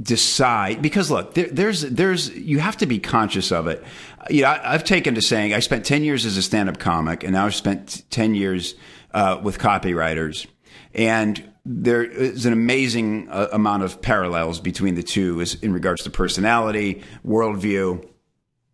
[0.00, 0.80] decide?
[0.80, 3.84] Because look, there, there's there's you have to be conscious of it.
[4.30, 7.24] You know, I, I've taken to saying I spent ten years as a stand-up comic,
[7.24, 8.74] and now I've spent ten years
[9.12, 10.46] uh, with copywriters,
[10.94, 16.04] and there is an amazing uh, amount of parallels between the two, as in regards
[16.04, 18.08] to personality, worldview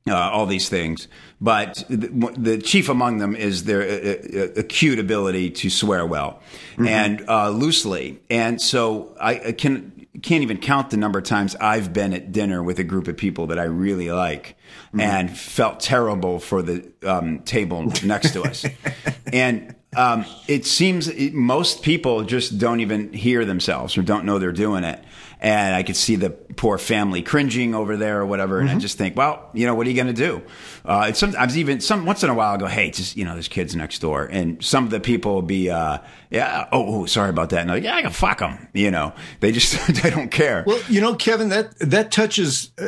[0.09, 1.09] uh, all these things.
[1.41, 6.43] But the, the chief among them is their uh, uh, acute ability to swear well
[6.77, 8.21] and uh, loosely.
[8.29, 12.33] And so I, I can can't even count the number of times I've been at
[12.33, 14.57] dinner with a group of people that I really like
[14.97, 18.67] and felt terrible for the um, table next to us.
[19.33, 24.39] and um, it seems it, most people just don't even hear themselves or don't know
[24.39, 25.03] they're doing it.
[25.39, 28.61] And I could see the poor family cringing over there or whatever.
[28.61, 30.41] And I just think, well, you know, what are you going to do?
[30.85, 33.33] Uh, it's sometimes even some once in a while I go, hey, just you know,
[33.33, 35.99] there's kids next door, and some of the people will be, uh,
[36.31, 37.63] yeah, oh, oh, sorry about that.
[37.63, 38.69] And they're like, yeah, I can fuck them.
[38.73, 40.63] You know, they just they don't care.
[40.65, 42.85] Well, you know, Kevin, that that touches, uh,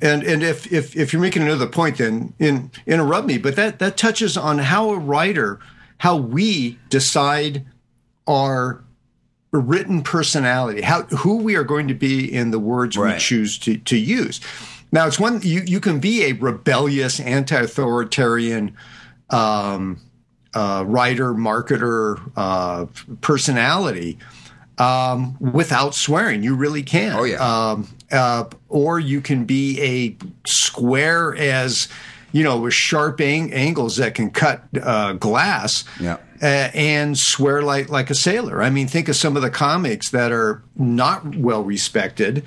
[0.00, 3.38] and and if if if you're making another point, then in, interrupt me.
[3.38, 5.58] But that that touches on how a writer,
[6.02, 7.64] how we decide
[8.26, 8.82] our
[9.52, 13.78] written personality, how who we are going to be in the words we choose to
[13.78, 14.40] to use.
[14.90, 18.76] Now, it's one you you can be a rebellious, anti-authoritarian.
[19.30, 20.00] Um,
[20.54, 22.84] uh, writer, marketer, uh,
[23.22, 24.18] personality
[24.76, 26.42] um, without swearing.
[26.42, 27.16] You really can.
[27.16, 27.36] Oh, yeah.
[27.36, 31.88] Um, uh, or you can be a square as
[32.32, 35.84] you know with sharp ang- angles that can cut uh, glass.
[36.00, 36.18] Yeah.
[36.40, 38.62] Uh, and swear like like a sailor.
[38.62, 42.44] I mean, think of some of the comics that are not well respected,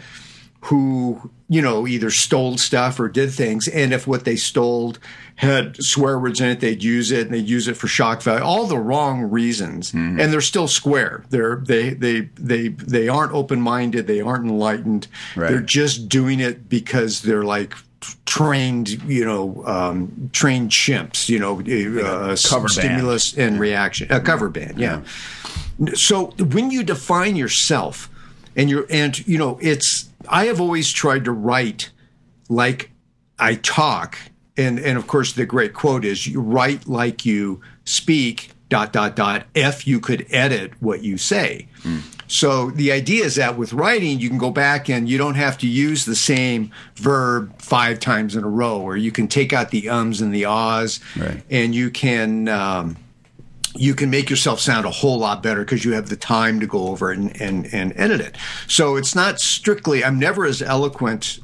[0.66, 4.96] who you know either stole stuff or did things and if what they stole
[5.36, 8.44] had swear words in it they'd use it and they'd use it for shock value
[8.44, 10.20] all the wrong reasons mm-hmm.
[10.20, 15.50] and they're still square they're they they they they aren't open-minded they aren't enlightened right.
[15.50, 17.76] they're just doing it because they're like
[18.26, 23.52] trained, you know, um, trained chimps, you know, uh, cover stimulus band.
[23.52, 25.02] and reaction, a cover band, yeah.
[25.80, 25.94] yeah.
[25.94, 28.10] So when you define yourself,
[28.56, 31.92] and you're, and you know, it's I have always tried to write
[32.50, 32.92] like
[33.38, 34.18] I talk,
[34.56, 38.52] and and of course the great quote is you write like you speak.
[38.68, 39.46] Dot dot dot.
[39.54, 41.68] If you could edit what you say.
[41.84, 42.15] Mm.
[42.28, 45.58] So the idea is that with writing, you can go back and you don't have
[45.60, 49.72] to use the same verb five times in a row, or you can take out
[49.72, 51.44] the ums and the ahs, right.
[51.50, 52.98] and you can um,
[53.76, 56.68] you can make yourself sound a whole lot better because you have the time to
[56.68, 58.36] go over and, and and edit it.
[58.68, 60.04] So it's not strictly.
[60.04, 61.40] I'm never as eloquent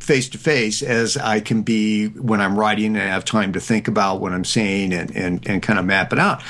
[0.00, 3.60] face to face as I can be when I'm writing and I have time to
[3.60, 6.42] think about what I'm saying and, and, and kind of map it out.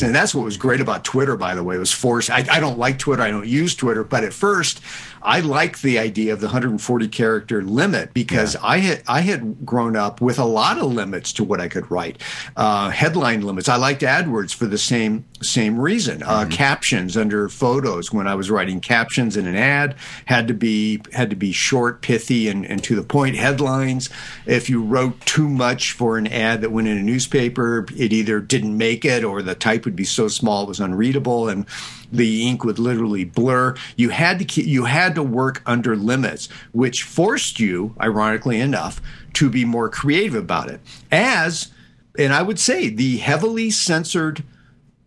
[0.00, 0.06] Right.
[0.06, 2.30] And that's what was great about Twitter, by the way, was forced.
[2.30, 3.22] I, I don't like Twitter.
[3.22, 4.04] I don't use Twitter.
[4.04, 4.80] But at first,
[5.24, 8.60] I liked the idea of the 140 character limit because yeah.
[8.62, 11.90] I had I had grown up with a lot of limits to what I could
[11.90, 12.20] write,
[12.56, 13.68] uh, headline limits.
[13.68, 16.22] I liked AdWords for the same same reason.
[16.22, 16.50] Uh, mm-hmm.
[16.50, 21.30] Captions under photos when I was writing captions in an ad had to be had
[21.30, 23.36] to be short, pithy, and, and to the point.
[23.36, 24.10] Headlines.
[24.46, 28.40] If you wrote too much for an ad that went in a newspaper, it either
[28.40, 31.66] didn't make it or the type would be so small it was unreadable and
[32.10, 33.74] the ink would literally blur.
[33.96, 39.00] You had to keep, you had to work under limits, which forced you, ironically enough,
[39.34, 40.80] to be more creative about it.
[41.10, 41.70] As,
[42.18, 44.44] and I would say, the heavily censored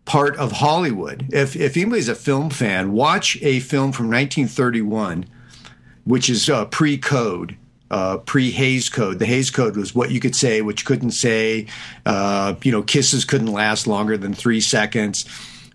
[0.05, 1.27] part of Hollywood.
[1.33, 5.25] If if anybody's a film fan, watch a film from 1931,
[6.05, 7.57] which is uh, pre-code.
[7.91, 9.19] Uh, pre Hays Code.
[9.19, 11.67] The Hays Code was what you could say, which couldn't say.
[12.05, 15.25] Uh, you know, kisses couldn't last longer than three seconds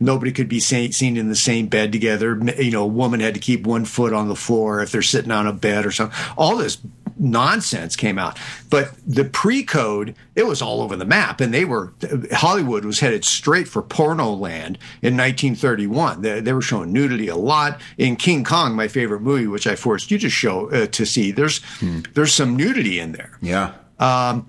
[0.00, 2.40] nobody could be seen in the same bed together.
[2.58, 5.30] You know, a woman had to keep one foot on the floor if they're sitting
[5.30, 6.18] on a bed or something.
[6.36, 6.76] All this
[7.20, 8.38] nonsense came out.
[8.70, 11.92] But the pre-code, it was all over the map, and they were
[12.32, 16.22] Hollywood was headed straight for porno land in 1931.
[16.22, 19.76] They, they were showing nudity a lot in King Kong, my favorite movie, which I
[19.76, 21.30] forced you to show uh, to see.
[21.30, 22.00] There's hmm.
[22.14, 23.38] there's some nudity in there.
[23.42, 23.74] Yeah.
[23.98, 24.46] Um,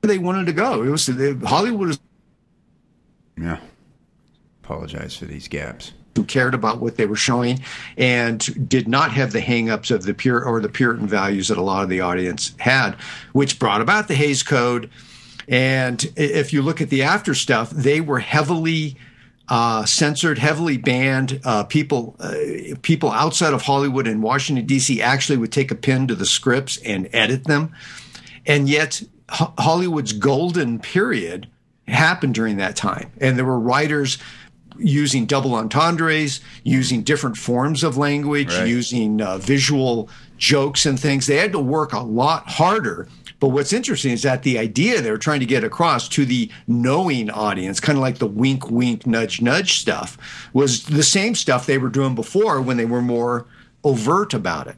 [0.00, 0.82] they wanted to go.
[0.82, 1.08] It was
[1.44, 2.00] Hollywood was.
[3.38, 3.60] Yeah.
[4.64, 5.92] Apologize for these gaps.
[6.14, 7.60] Who cared about what they were showing
[7.96, 11.62] and did not have the hangups of the pure or the Puritan values that a
[11.62, 12.96] lot of the audience had,
[13.32, 14.90] which brought about the Hays Code.
[15.48, 18.96] And if you look at the after stuff, they were heavily
[19.48, 21.40] uh, censored, heavily banned.
[21.44, 22.34] Uh, people, uh,
[22.82, 25.02] people outside of Hollywood and Washington D.C.
[25.02, 27.74] actually would take a pen to the scripts and edit them,
[28.46, 31.48] and yet Hollywood's golden period
[31.88, 33.10] happened during that time.
[33.20, 34.18] And there were writers
[34.78, 38.66] using double entendres, using different forms of language, right.
[38.66, 41.26] using uh, visual jokes and things.
[41.26, 43.08] They had to work a lot harder.
[43.40, 46.50] But what's interesting is that the idea they were trying to get across to the
[46.68, 50.16] knowing audience, kind of like the wink, wink, nudge, nudge stuff,
[50.52, 53.46] was the same stuff they were doing before when they were more
[53.84, 54.76] overt about it.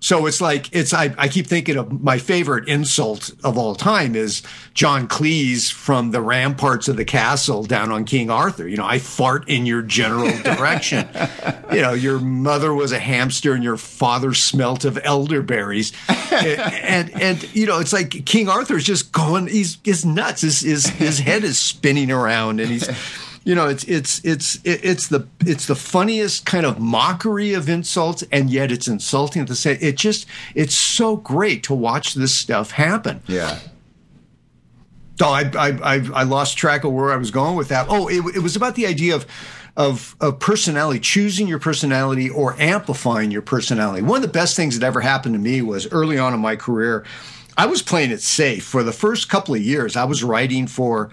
[0.00, 4.14] So it's like it's I, I keep thinking of my favorite insult of all time
[4.14, 4.42] is
[4.74, 8.68] John Cleese from the ramparts of the castle down on King Arthur.
[8.68, 11.08] You know, I fart in your general direction.
[11.72, 15.92] you know, your mother was a hamster and your father smelt of elderberries.
[16.08, 20.42] and, and, and you know, it's like King Arthur's just going he's he's nuts.
[20.42, 22.88] His his his head is spinning around and he's
[23.48, 28.22] you know, it's it's it's it's the it's the funniest kind of mockery of insults,
[28.30, 29.78] and yet it's insulting to say.
[29.80, 33.22] It just it's so great to watch this stuff happen.
[33.26, 33.58] Yeah.
[35.22, 37.86] Oh, I I I lost track of where I was going with that.
[37.88, 39.26] Oh, it, it was about the idea of.
[39.76, 44.02] Of, of personality, choosing your personality or amplifying your personality.
[44.02, 46.56] One of the best things that ever happened to me was early on in my
[46.56, 47.04] career,
[47.56, 48.64] I was playing it safe.
[48.64, 51.10] For the first couple of years, I was writing for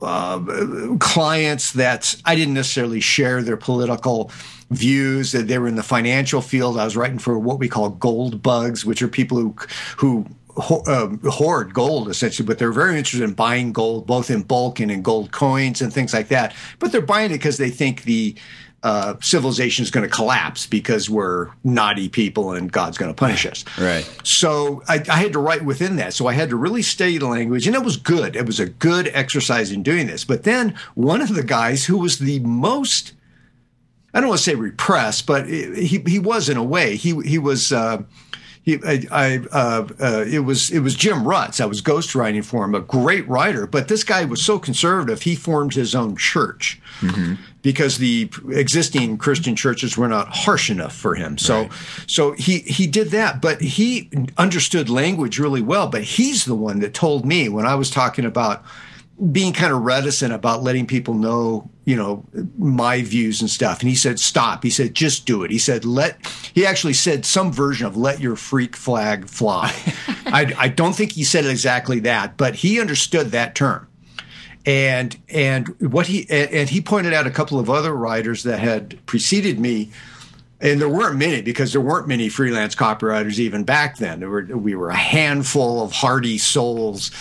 [0.00, 4.30] uh, clients that I didn't necessarily share their political
[4.70, 5.32] views.
[5.32, 6.78] That they were in the financial field.
[6.78, 9.54] I was writing for what we call gold bugs, which are people who
[9.96, 10.26] who
[10.58, 14.90] uh, hoard gold essentially, but they're very interested in buying gold, both in bulk and
[14.90, 16.54] in gold coins and things like that.
[16.78, 18.34] But they're buying it because they think the
[18.82, 23.44] uh, civilization is going to collapse because we're naughty people and God's going to punish
[23.44, 23.64] us.
[23.76, 24.08] Right.
[24.22, 26.14] So I, I, had to write within that.
[26.14, 28.36] So I had to really study the language, and it was good.
[28.36, 30.24] It was a good exercise in doing this.
[30.24, 33.14] But then one of the guys who was the most
[34.14, 36.96] I don't want to say repressed, but he he was in a way.
[36.96, 37.72] He he was.
[37.72, 38.02] Uh,
[38.62, 41.60] he, I, I uh, uh, it was it was Jim Rutz.
[41.60, 43.66] I was ghostwriting for him, a great writer.
[43.66, 47.34] But this guy was so conservative, he formed his own church mm-hmm.
[47.62, 51.38] because the existing Christian churches were not harsh enough for him.
[51.38, 51.72] So, right.
[52.06, 53.40] so he he did that.
[53.40, 55.88] But he understood language really well.
[55.88, 58.64] But he's the one that told me when I was talking about
[59.32, 62.22] being kind of reticent about letting people know, you know,
[62.58, 63.80] my views and stuff.
[63.80, 64.62] And he said, stop.
[64.62, 65.50] He said, just do it.
[65.50, 66.18] He said, let,
[66.52, 69.74] he actually said some version of let your freak flag fly.
[70.26, 73.88] I, I don't think he said exactly that, but he understood that term.
[74.66, 78.98] And, and what he, and he pointed out a couple of other writers that had
[79.06, 79.90] preceded me
[80.60, 84.20] and there weren't many because there weren't many freelance copywriters even back then.
[84.20, 87.12] There were, we were a handful of hardy souls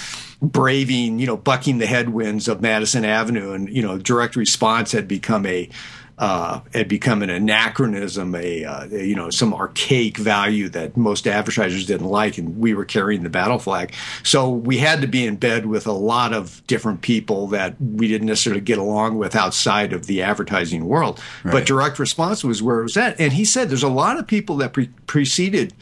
[0.42, 5.08] braving, you know, bucking the headwinds of Madison Avenue, and you know, direct response had
[5.08, 5.70] become a
[6.18, 11.86] uh, had become an anachronism, a, uh, you know some archaic value that most advertisers
[11.86, 13.94] didn't like, and we were carrying the battle flag.
[14.24, 18.08] So we had to be in bed with a lot of different people that we
[18.08, 21.22] didn't necessarily get along with outside of the advertising world.
[21.44, 21.52] Right.
[21.52, 24.26] But direct response was where it was at, and he said there's a lot of
[24.26, 25.74] people that pre- preceded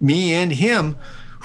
[0.00, 0.96] me and him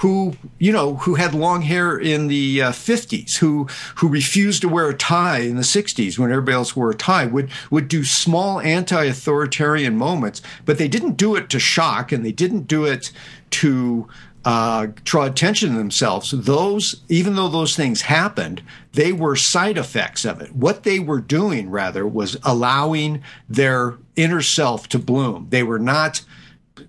[0.02, 4.68] who you know who had long hair in the uh, 50s who who refused to
[4.68, 8.02] wear a tie in the 60s when everybody else wore a tie would would do
[8.02, 13.12] small anti-authoritarian moments but they didn't do it to shock and they didn't do it
[13.50, 14.08] to
[14.44, 16.32] uh, draw attention to themselves.
[16.32, 18.60] Those, even though those things happened,
[18.92, 20.52] they were side effects of it.
[20.52, 25.46] What they were doing, rather, was allowing their inner self to bloom.
[25.50, 26.22] They were not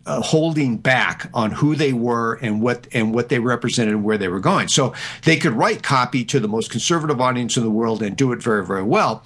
[0.06, 4.18] uh, holding back on who they were and what and what they represented and where
[4.18, 4.68] they were going.
[4.68, 8.32] So they could write copy to the most conservative audience in the world and do
[8.32, 9.24] it very very well,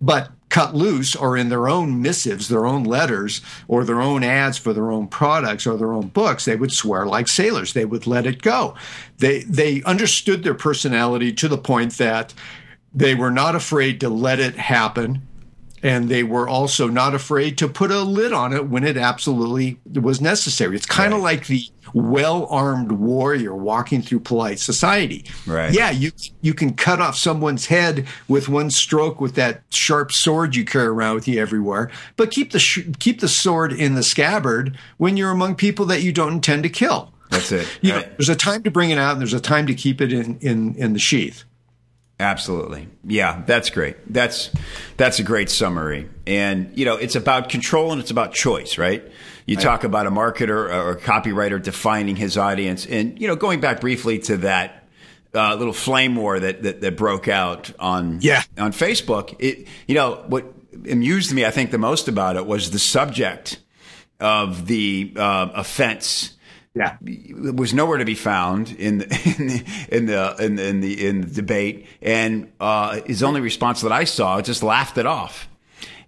[0.00, 4.56] but cut loose or in their own missives, their own letters, or their own ads
[4.56, 7.72] for their own products or their own books, they would swear like sailors.
[7.72, 8.74] They would let it go.
[9.18, 12.32] They they understood their personality to the point that
[12.94, 15.26] they were not afraid to let it happen
[15.82, 19.78] and they were also not afraid to put a lid on it when it absolutely
[19.92, 20.76] was necessary.
[20.76, 21.38] It's kind of right.
[21.38, 21.62] like the
[21.94, 25.24] well-armed warrior walking through polite society.
[25.46, 25.72] Right.
[25.72, 30.56] Yeah, you you can cut off someone's head with one stroke with that sharp sword
[30.56, 34.02] you carry around with you everywhere, but keep the sh- keep the sword in the
[34.02, 37.12] scabbard when you're among people that you don't intend to kill.
[37.30, 37.68] That's it.
[37.80, 40.00] You know, there's a time to bring it out and there's a time to keep
[40.00, 41.44] it in in in the sheath.
[42.18, 42.88] Absolutely.
[43.04, 43.96] Yeah, that's great.
[44.12, 44.50] That's
[44.96, 46.08] that's a great summary.
[46.26, 49.04] And you know, it's about control and it's about choice, right?
[49.44, 49.62] You right.
[49.62, 53.82] talk about a marketer or a copywriter defining his audience and you know, going back
[53.82, 54.84] briefly to that
[55.34, 58.42] uh, little flame war that, that, that broke out on yeah.
[58.56, 59.36] on Facebook.
[59.38, 60.50] It you know, what
[60.90, 63.60] amused me I think the most about it was the subject
[64.20, 66.35] of the uh, offense
[66.76, 66.98] yeah,
[67.54, 69.06] was nowhere to be found in the
[69.38, 73.40] in the in the in the, in the, in the debate, and uh, his only
[73.40, 75.48] response that I saw just laughed it off.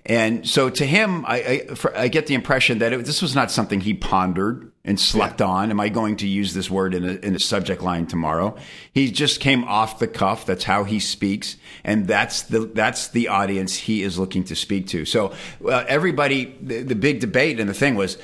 [0.04, 3.34] And so to him, I, I, for, I get the impression that it, this was
[3.34, 5.46] not something he pondered and slept yeah.
[5.46, 5.70] on.
[5.70, 8.56] Am I going to use this word in a, in a subject line tomorrow?
[8.92, 10.46] He just came off the cuff.
[10.46, 14.86] That's how he speaks, and that's the that's the audience he is looking to speak
[14.88, 15.04] to.
[15.04, 18.16] So uh, everybody, the, the big debate and the thing was,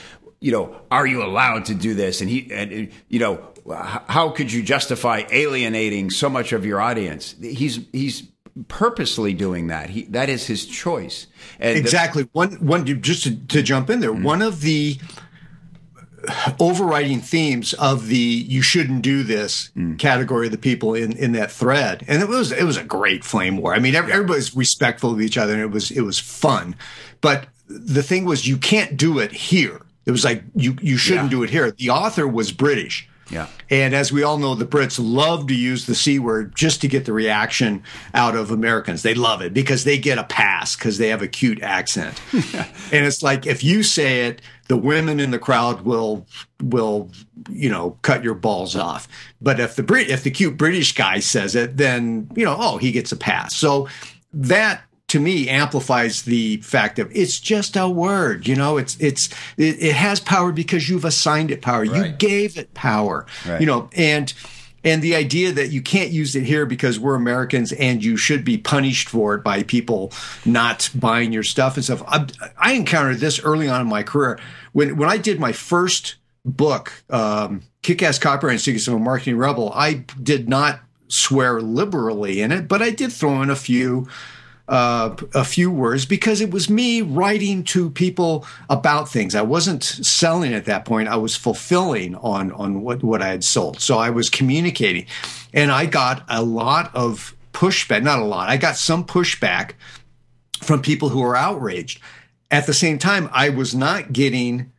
[0.44, 2.20] you know, are you allowed to do this?
[2.20, 3.40] And he, and, you know,
[4.06, 7.34] how could you justify alienating so much of your audience?
[7.40, 8.28] He's, he's
[8.68, 9.88] purposely doing that.
[9.88, 11.28] He, that is his choice.
[11.58, 12.24] And exactly.
[12.24, 14.22] The, one, one, just to, to jump in there, mm-hmm.
[14.22, 14.98] one of the,
[16.58, 19.98] overriding themes of the "you shouldn't do this" mm.
[19.98, 23.22] category of the people in in that thread, and it was it was a great
[23.22, 23.74] flame war.
[23.74, 26.76] I mean, everybody's respectful of each other, and it was it was fun.
[27.20, 29.82] But the thing was, you can't do it here.
[30.06, 31.30] It was like you you shouldn't yeah.
[31.30, 31.70] do it here.
[31.70, 33.08] The author was British.
[33.30, 33.48] Yeah.
[33.70, 36.88] And as we all know, the Brits love to use the C word just to
[36.88, 37.82] get the reaction
[38.12, 39.02] out of Americans.
[39.02, 42.20] They love it because they get a pass because they have a cute accent.
[42.32, 46.26] and it's like if you say it, the women in the crowd will
[46.62, 47.10] will
[47.48, 49.08] you know cut your balls off.
[49.40, 52.76] But if the Brit if the cute British guy says it, then you know oh
[52.76, 53.56] he gets a pass.
[53.56, 53.88] So
[54.32, 54.82] that
[55.14, 59.80] to me amplifies the fact of it's just a word you know it's it's it,
[59.80, 62.06] it has power because you've assigned it power right.
[62.06, 63.60] you gave it power right.
[63.60, 64.34] you know and
[64.82, 68.44] and the idea that you can't use it here because we're Americans and you should
[68.44, 70.12] be punished for it by people
[70.44, 72.02] not buying your stuff and stuff.
[72.06, 72.26] I,
[72.58, 74.38] I encountered this early on in my career
[74.72, 79.72] when when I did my first book, um, Kick-Ass Copywriting Secrets of a Marketing Rebel.
[79.74, 84.06] I did not swear liberally in it, but I did throw in a few
[84.68, 89.34] uh, a few words because it was me writing to people about things.
[89.34, 91.08] I wasn't selling at that point.
[91.08, 93.80] I was fulfilling on on what what I had sold.
[93.80, 95.06] So I was communicating,
[95.52, 98.02] and I got a lot of pushback.
[98.02, 98.48] Not a lot.
[98.48, 99.72] I got some pushback
[100.62, 102.00] from people who were outraged.
[102.50, 104.72] At the same time, I was not getting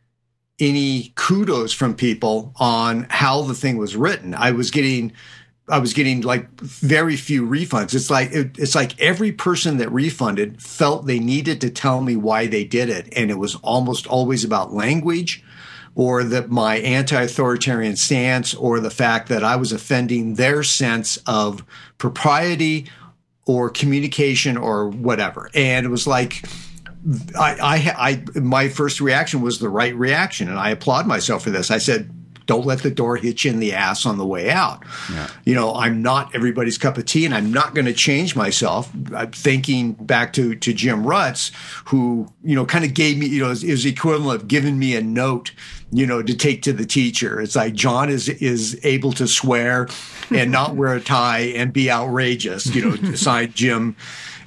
[0.58, 4.34] any kudos from people on how the thing was written.
[4.34, 5.12] I was getting
[5.68, 7.92] I was getting like very few refunds.
[7.94, 12.14] It's like it, it's like every person that refunded felt they needed to tell me
[12.14, 15.42] why they did it, and it was almost always about language,
[15.96, 21.64] or that my anti-authoritarian stance, or the fact that I was offending their sense of
[21.98, 22.88] propriety,
[23.44, 25.50] or communication, or whatever.
[25.54, 26.44] And it was like.
[27.38, 31.50] I, I, I, my first reaction was the right reaction, and I applaud myself for
[31.50, 31.70] this.
[31.70, 32.10] I said,
[32.46, 34.84] don't let the door hit you in the ass on the way out.
[35.12, 35.28] Yeah.
[35.44, 38.90] You know, I'm not everybody's cup of tea, and I'm not going to change myself.
[39.14, 41.52] I'm thinking back to to Jim Rutz,
[41.86, 44.96] who you know kind of gave me, you know, is, is equivalent of giving me
[44.96, 45.52] a note,
[45.90, 47.40] you know, to take to the teacher.
[47.40, 49.88] It's like John is is able to swear
[50.30, 52.66] and not wear a tie and be outrageous.
[52.66, 53.96] You know, signed Jim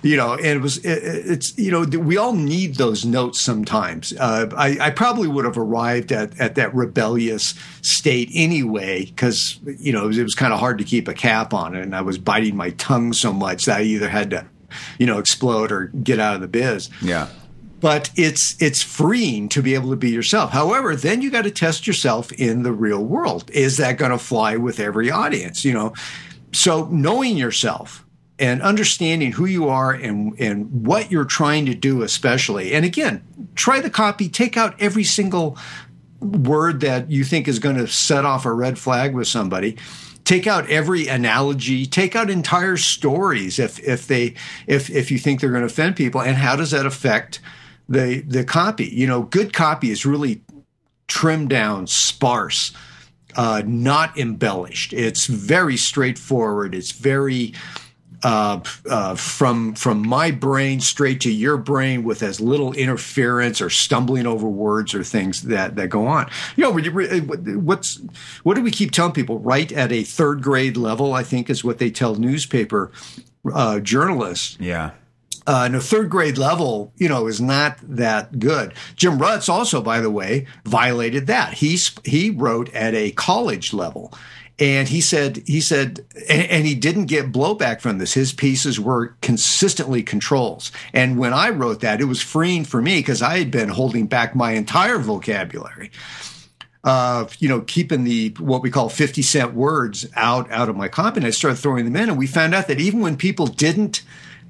[0.02, 4.14] you know, and it was, it, it's, you know, we all need those notes sometimes.
[4.14, 9.91] Uh, I, I, probably would have arrived at, at that rebellious state anyway, because, you
[9.91, 11.84] know, it was, was kind of hard to keep a cap on it.
[11.84, 14.45] And I was biting my tongue so much that I either had to,
[14.97, 16.89] you know, explode or get out of the biz.
[17.02, 17.28] Yeah.
[17.82, 20.52] But it's it's freeing to be able to be yourself.
[20.52, 23.50] However, then you got to test yourself in the real world.
[23.52, 25.64] Is that going to fly with every audience?
[25.64, 25.93] You know,
[26.52, 28.06] so knowing yourself,
[28.40, 32.74] and understanding who you are and and what you're trying to do especially.
[32.74, 33.24] And again
[33.56, 34.30] try the copy.
[34.30, 35.58] Take out every single
[36.20, 39.78] word that you think is going to set off a red flag with somebody.
[40.26, 41.86] Take out every analogy.
[41.86, 44.36] Take out entire stories if if they
[44.68, 46.22] if if you think they're going to offend people.
[46.22, 47.40] And how does that affect
[47.88, 48.86] the the copy?
[48.86, 50.42] You know good copy is really
[51.08, 52.74] trimmed down sparse
[53.36, 54.94] uh, not embellished.
[54.94, 56.74] It's very straightforward.
[56.74, 57.54] It's very
[58.24, 58.59] uh,
[58.89, 64.28] uh, from from my brain straight to your brain with as little interference or stumbling
[64.28, 66.30] over words or things that that go on.
[66.55, 68.01] You know, what's
[68.43, 69.39] what do we keep telling people?
[69.39, 72.91] Write at a third grade level, I think is what they tell newspaper
[73.53, 74.57] uh, journalists.
[74.59, 74.91] Yeah.
[75.47, 78.72] Uh, and a third grade level, you know, is not that good.
[78.95, 81.55] Jim Rutz also, by the way, violated that.
[81.55, 84.13] He he wrote at a college level,
[84.60, 88.14] and he said, he said, and, and, he didn't get blowback from this.
[88.14, 90.72] His pieces were consistently controls.
[90.93, 94.07] And when I wrote that, it was freeing for me because I had been holding
[94.07, 95.91] back my entire vocabulary.
[96.84, 100.89] of you know, keeping the what we call 50 cent words out out of my
[100.89, 101.18] copy.
[101.18, 102.10] And I started throwing them in.
[102.10, 104.01] And we found out that even when people didn't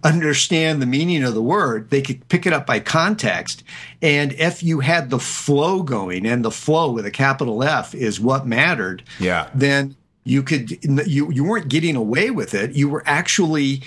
[0.04, 3.64] understand the meaning of the word, they could pick it up by context.
[4.02, 8.20] And if you had the flow going, and the flow with a capital F is
[8.20, 9.50] what mattered, yeah.
[9.54, 9.96] then
[10.30, 12.74] you could you you weren't getting away with it.
[12.74, 13.82] You were actually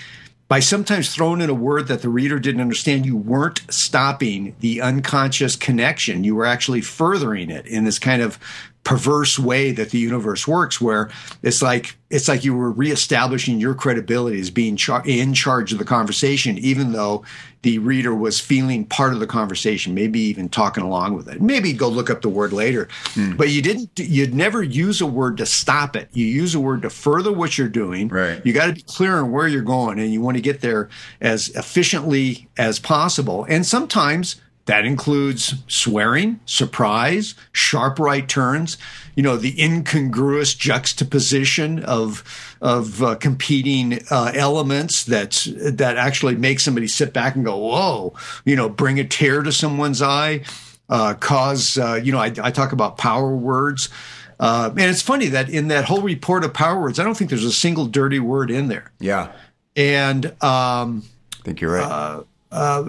[0.47, 4.81] by sometimes throwing in a word that the reader didn't understand, you weren't stopping the
[4.81, 6.23] unconscious connection.
[6.23, 8.37] You were actually furthering it in this kind of
[8.83, 11.09] perverse way that the universe works where
[11.41, 15.79] it's like it's like you were reestablishing your credibility as being char- in charge of
[15.79, 17.23] the conversation even though
[17.61, 21.41] the reader was feeling part of the conversation maybe even talking along with it.
[21.41, 22.89] Maybe go look up the word later.
[23.13, 23.35] Hmm.
[23.37, 26.09] but you didn't you'd never use a word to stop it.
[26.11, 28.09] You use a word to further what you're doing.
[28.09, 28.45] Right.
[28.45, 30.89] You got to be clear on where you're going and you want to get there
[31.21, 33.45] as efficiently as possible.
[33.47, 38.77] And sometimes that includes swearing, surprise, sharp right turns,
[39.15, 42.23] you know, the incongruous juxtaposition of
[42.61, 48.13] of uh, competing uh, elements that that actually make somebody sit back and go, "Whoa!"
[48.45, 50.43] You know, bring a tear to someone's eye,
[50.89, 52.19] uh, cause uh, you know.
[52.19, 53.89] I, I, talk about power words,
[54.39, 57.29] uh, and it's funny that in that whole report of power words, I don't think
[57.29, 58.93] there's a single dirty word in there.
[58.99, 59.33] Yeah,
[59.75, 61.03] and um,
[61.33, 62.23] I think you're right
[62.53, 62.83] uh,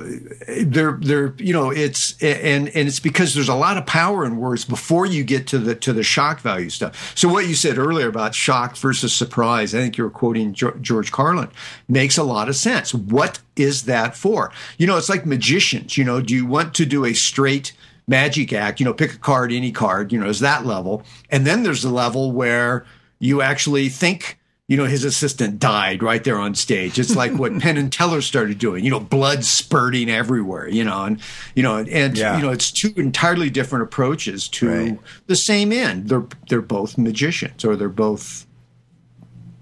[0.60, 4.36] they're they're you know it's and and it's because there's a lot of power in
[4.36, 7.16] words before you get to the to the shock value stuff.
[7.16, 11.10] So what you said earlier about shock versus surprise, I think you were quoting George
[11.10, 11.48] Carlin,
[11.88, 12.92] makes a lot of sense.
[12.92, 14.52] What is that for?
[14.76, 15.96] You know, it's like magicians.
[15.96, 17.72] You know, do you want to do a straight
[18.06, 18.80] magic act?
[18.80, 20.12] You know, pick a card, any card.
[20.12, 22.84] You know, is that level, and then there's the level where
[23.18, 26.98] you actually think you know, his assistant died right there on stage.
[26.98, 31.04] It's like what Penn and Teller started doing, you know, blood spurting everywhere, you know,
[31.04, 31.20] and,
[31.54, 32.36] you know, and, yeah.
[32.36, 34.98] you know, it's two entirely different approaches to right.
[35.26, 36.08] the same end.
[36.08, 38.46] They're, they're both magicians or they're both,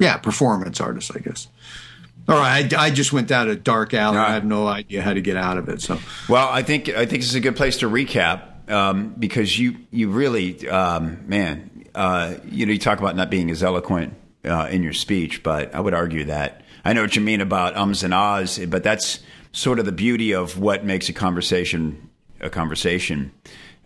[0.00, 1.48] yeah, performance artists, I guess.
[2.28, 4.16] All right, I, I just went down a dark alley.
[4.16, 4.30] All right.
[4.30, 5.82] I have no idea how to get out of it.
[5.82, 5.98] So
[6.28, 9.78] Well, I think I think this is a good place to recap um, because you
[9.90, 14.14] you really um, man uh, you know you talk about not being as eloquent
[14.44, 17.76] uh, in your speech, but I would argue that I know what you mean about
[17.76, 19.20] ums and ahs, but that's
[19.52, 23.32] sort of the beauty of what makes a conversation a conversation.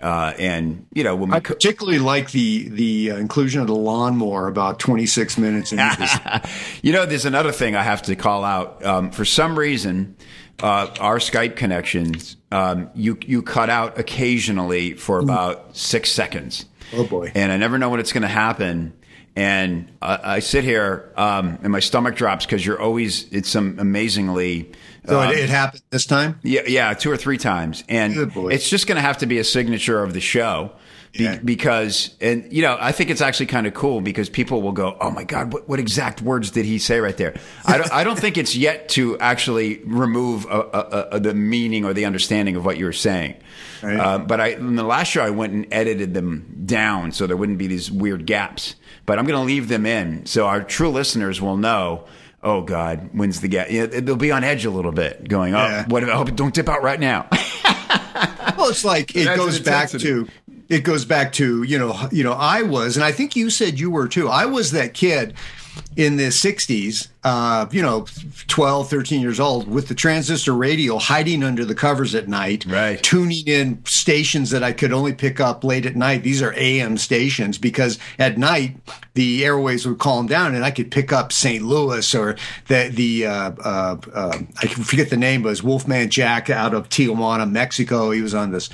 [0.01, 3.75] Uh, and you know when we I particularly like the the uh, inclusion of the
[3.75, 6.79] lawnmower about 26 minutes into this.
[6.83, 8.85] you know, there's another thing I have to call out.
[8.85, 10.17] Um, for some reason,
[10.63, 16.67] uh, our Skype connections, um, you you cut out occasionally for about six seconds.
[16.93, 17.33] Oh, boy.
[17.35, 18.93] And I never know when it's going to happen.
[19.37, 23.79] And I, I sit here um, and my stomach drops because you're always it's some
[23.79, 24.73] amazingly.
[25.07, 26.41] So um, it, it happened this time.
[26.43, 28.17] yeah, yeah, two or three times, and
[28.51, 30.73] it's just going to have to be a signature of the show.
[31.17, 31.39] Be- Yeah.
[31.45, 34.97] Because, and you know, I think it's actually kind of cool because people will go,
[35.01, 37.35] "Oh my God, what, what exact words did he say right there?"
[37.67, 41.85] I don't, I don't think it's yet to actually remove a, a, a, the meaning
[41.85, 43.35] or the understanding of what you were saying.
[43.83, 43.99] Right.
[43.99, 47.37] Uh, but I, in the last show, I went and edited them down so there
[47.37, 48.75] wouldn't be these weird gaps.
[49.05, 52.07] But I'm going to leave them in so our true listeners will know.
[52.43, 53.71] Oh God, when's the gap?
[53.71, 55.87] You know, they'll be on edge a little bit, going, "Oh, Yeah.
[55.89, 56.05] what?
[56.05, 57.29] I hope it don't dip out right now."
[58.57, 60.27] Well, it's like it That's goes back to
[60.69, 63.79] it goes back to you know you know I was and I think you said
[63.79, 64.29] you were too.
[64.29, 65.35] I was that kid
[65.97, 68.07] in the 60s uh, you know
[68.47, 73.03] 12 13 years old with the transistor radio hiding under the covers at night Right.
[73.03, 76.97] tuning in stations that I could only pick up late at night these are AM
[76.97, 78.77] stations because at night
[79.15, 81.65] the airways would calm down and I could pick up St.
[81.65, 82.37] Louis or
[82.69, 86.49] the the uh, uh, uh, I can forget the name but it was Wolfman Jack
[86.49, 88.69] out of Tijuana Mexico he was on this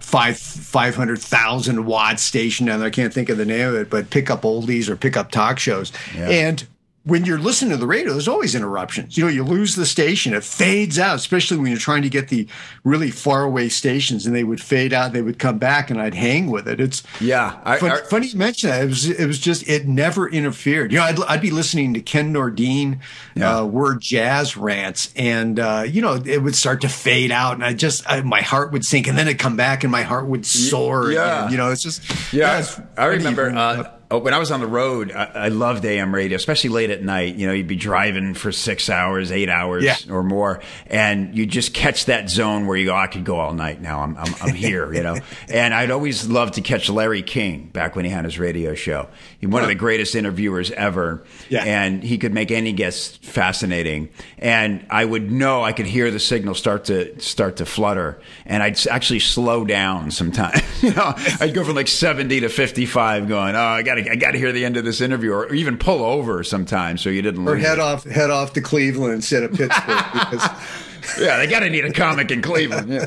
[0.00, 2.88] five five hundred thousand watt station down there.
[2.88, 5.30] I can't think of the name of it, but pick up oldies or pick up
[5.30, 5.92] talk shows.
[6.14, 6.64] And
[7.06, 9.16] when you're listening to the radio, there's always interruptions.
[9.16, 12.28] You know, you lose the station, it fades out, especially when you're trying to get
[12.30, 12.48] the
[12.82, 16.14] really far away stations, and they would fade out, they would come back, and I'd
[16.14, 16.80] hang with it.
[16.80, 18.82] It's Yeah, I- fun- I- funny you mention that.
[18.82, 20.90] It was it was just it never interfered.
[20.90, 22.98] You know, I'd, I'd be listening to Ken Nordine,
[23.36, 23.58] Yeah.
[23.58, 27.64] uh, word jazz rants, and uh, you know it would start to fade out, and
[27.64, 30.26] I just I, my heart would sink, and then it'd come back, and my heart
[30.26, 31.12] would soar.
[31.12, 31.42] yeah.
[31.44, 31.52] again.
[31.52, 32.02] you know, it's just
[32.32, 35.12] Yeah, it's I remember uh, oh, when I was on the road.
[35.12, 37.34] I, I loved AM radio, especially late at night.
[37.36, 39.96] You know, you'd be driving for six hours, eight hours, Yeah.
[40.10, 43.52] or more, and you just catch that zone where you go, "I could go all
[43.52, 44.00] night now.
[44.00, 45.16] I'm I'm, I'm here." You know,
[45.48, 49.08] and I'd always love to catch Larry King back when he had his radio show.
[49.38, 51.64] He one of the greatest interviewers ever, Yeah.
[51.64, 54.08] and he could make any guest fascinating.
[54.38, 58.62] And I would know I could hear the signal start to start to flutter, and
[58.62, 60.62] I'd actually slow down sometimes.
[60.82, 64.16] you know, I'd go from like seventy to fifty-five, going, "Oh, I got to, I
[64.16, 67.22] got to hear the end of this interview," or even pull over sometimes so you
[67.22, 67.80] didn't or head it.
[67.80, 70.48] off head off to Cleveland instead of Pittsburgh because
[71.18, 72.92] Yeah, they got to need a comic in Cleveland.
[72.92, 73.06] Yeah.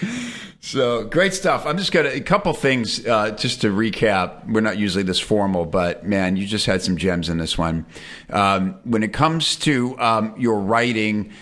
[0.60, 1.66] so great stuff.
[1.66, 4.48] I'm just gonna a couple things uh, just to recap.
[4.48, 7.86] We're not usually this formal, but man, you just had some gems in this one.
[8.30, 11.32] Um, when it comes to um, your writing.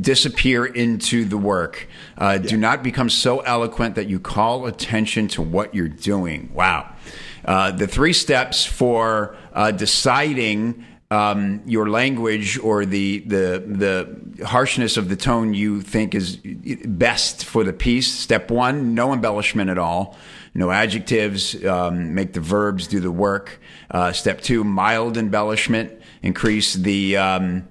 [0.00, 1.88] Disappear into the work.
[2.16, 6.50] Uh, Do not become so eloquent that you call attention to what you're doing.
[6.54, 6.94] Wow.
[7.44, 14.96] Uh, the three steps for uh, deciding um, your language or the, the the harshness
[14.96, 16.38] of the tone you think is
[16.86, 18.10] best for the piece.
[18.10, 20.16] Step one: no embellishment at all,
[20.54, 21.62] no adjectives.
[21.64, 23.60] Um, make the verbs do the work.
[23.90, 25.92] Uh, step two: mild embellishment.
[26.22, 27.68] Increase the um,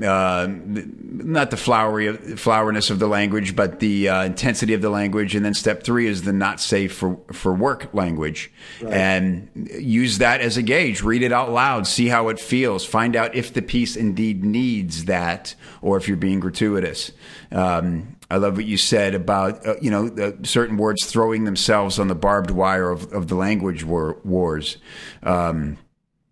[0.00, 5.34] uh, not the flowery floweriness of the language, but the uh, intensity of the language.
[5.34, 8.50] And then step three is the not safe for for work language,
[8.88, 11.02] and use that as a gauge.
[11.02, 15.04] Read it out loud, see how it feels, find out if the piece indeed needs
[15.04, 17.12] that, or if you're being gratuitous.
[17.50, 21.98] Um, I love what you said about uh, you know uh, certain words throwing themselves
[21.98, 24.78] on the barbed wire of, of the language war, wars.
[25.22, 25.76] Um,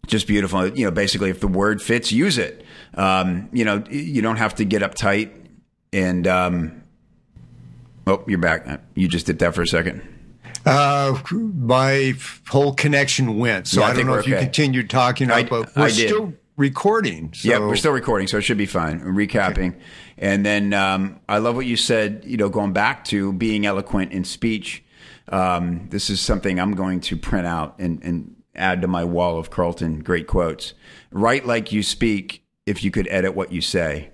[0.07, 0.67] just beautiful.
[0.67, 2.65] You know, basically, if the word fits, use it.
[2.95, 5.31] Um, you know, you don't have to get uptight.
[5.93, 6.83] And um,
[8.07, 8.81] oh, you're back.
[8.95, 10.03] You just did that for a second.
[10.67, 12.15] uh, my
[12.49, 13.67] whole connection went.
[13.69, 16.09] So Yeah, I I, don't know if you continued talking, I- but we're did.
[16.09, 17.33] still recording.
[17.33, 19.01] So yeah, we're still recording, so it should be fine.
[19.01, 19.77] Recapping,
[20.19, 22.25] and then um, I love what you said.
[22.27, 24.85] You know, going back to being eloquent in speech.
[25.29, 29.39] Um, this is something I'm going to print out and, and add to my wall
[29.39, 30.75] of Carlton great quotes.
[31.13, 32.40] Write like you speak.
[32.67, 34.11] If you could edit what you say,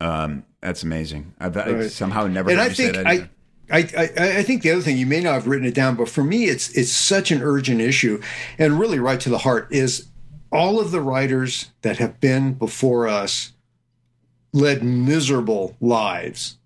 [0.00, 1.34] um, that's amazing.
[1.38, 1.90] I've, Right.
[1.90, 2.50] somehow never.
[2.50, 3.28] and I think I.
[3.72, 6.08] I, I, I think the other thing you may not have written it down, but
[6.08, 8.20] for me, it's it's such an urgent issue,
[8.58, 10.08] and really right to the heart is
[10.50, 13.52] all of the writers that have been before us
[14.52, 16.56] led miserable lives.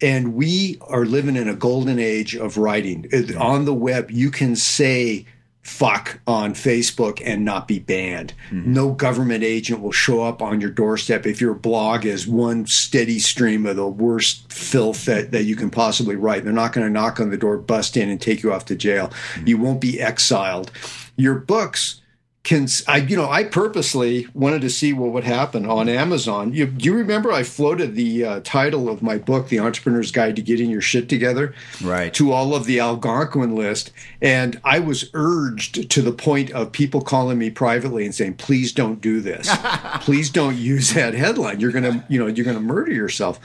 [0.00, 3.06] And we are living in a golden age of writing.
[3.38, 5.26] On the web, you can say
[5.62, 8.32] fuck on Facebook and not be banned.
[8.48, 8.72] Hmm.
[8.72, 13.18] No government agent will show up on your doorstep if your blog is one steady
[13.18, 16.44] stream of the worst filth that, that you can possibly write.
[16.44, 18.76] They're not going to knock on the door, bust in, and take you off to
[18.76, 19.12] jail.
[19.34, 19.46] Hmm.
[19.46, 20.70] You won't be exiled.
[21.16, 22.00] Your books
[22.44, 26.52] can I you know I purposely wanted to see what would happen on Amazon.
[26.54, 30.42] You you remember I floated the uh, title of my book, The Entrepreneur's Guide to
[30.42, 32.14] Getting Your Shit Together, Right.
[32.14, 33.90] to all of the Algonquin list,
[34.22, 38.72] and I was urged to the point of people calling me privately and saying, "Please
[38.72, 39.50] don't do this.
[40.00, 41.60] Please don't use that headline.
[41.60, 43.40] You're gonna you know you're gonna murder yourself."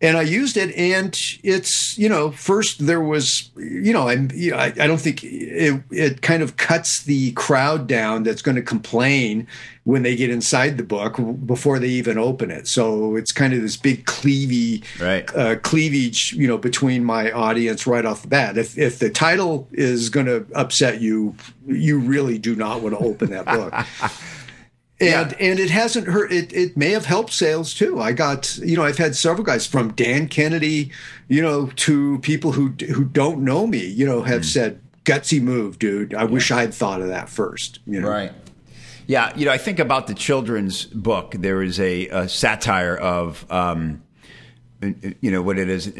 [0.00, 4.72] And I used it, and it's you know first there was you know I'm I,
[4.78, 9.46] I don't think it it kind of cuts the crowd down that's going to complain
[9.84, 11.16] when they get inside the book
[11.46, 12.66] before they even open it.
[12.66, 15.24] So it's kind of this big cleavy Right.
[15.36, 18.58] uh, cleavage you know between my audience right off the bat.
[18.58, 21.34] If if the title is going to upset you,
[21.66, 23.72] you really do not want to open that book
[25.00, 28.00] and and it hasn't hurt it it may have helped sales too.
[28.00, 30.90] I got you know i've had several guys from dan kennedy
[31.28, 35.78] you know to people who who don't know me you know have said gutsy move
[35.78, 36.14] dude.
[36.14, 38.08] I wish i'd thought of that first you know.
[38.08, 38.32] Right.
[39.08, 41.36] Yeah, you know, I think about the children's book.
[41.38, 44.02] There is a, a satire of, um,
[44.82, 45.90] you know, what it is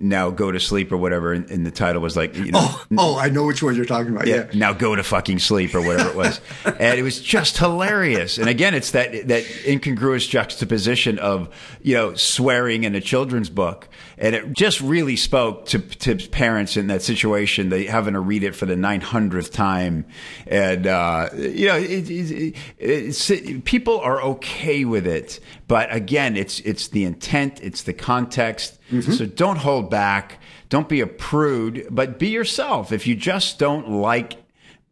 [0.00, 0.30] now.
[0.30, 1.32] Go to sleep or whatever.
[1.32, 4.12] And, the title was like, you know, oh oh i know which one you're talking
[4.12, 6.40] about yeah, now go to fucking sleep or whatever it was.
[6.64, 8.38] And it was just hilarious.
[8.38, 11.48] And again it's that that incongruous juxtaposition of
[11.80, 13.88] you know swearing in a children's book.
[14.18, 17.68] And it just really spoke to to parents in that situation.
[17.68, 20.06] They having to read it for the 900th time.
[20.46, 23.30] And uh you know it, it, it's,
[23.64, 28.78] people are okay with it but again it's it's the intent it's the context
[29.16, 30.38] so don't hold back
[30.74, 32.90] don't be a prude, but be yourself.
[32.90, 34.36] If you just don't like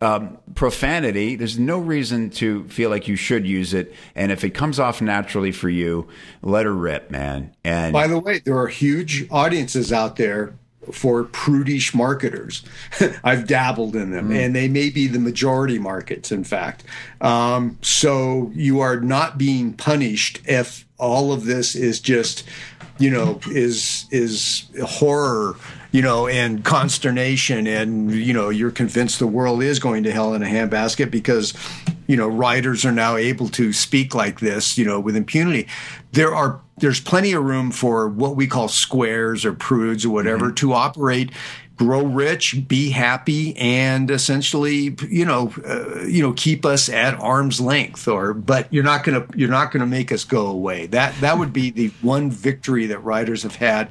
[0.00, 3.92] um, profanity, there's no reason to feel like you should use it.
[4.14, 6.06] And if it comes off naturally for you,
[6.40, 7.54] let her rip, man.
[7.64, 10.54] And by the way there are huge audiences out there
[10.90, 12.64] for prudish marketers.
[13.24, 16.84] I've dabbled in them and they may be the majority markets in fact.
[17.20, 22.44] Um, so you are not being punished if all of this is just
[22.98, 25.56] you know is is horror
[25.90, 30.34] you know and consternation and you know you're convinced the world is going to hell
[30.34, 31.54] in a handbasket because
[32.06, 35.66] you know writers are now able to speak like this you know with impunity.
[36.12, 40.50] There are there's plenty of room for what we call squares or prudes or whatever
[40.50, 41.30] to operate
[41.76, 47.60] grow rich be happy and essentially you know uh, you know keep us at arm's
[47.60, 50.86] length or but you're not going to you're not going to make us go away.
[50.86, 53.88] That that would be the one victory that writers have had.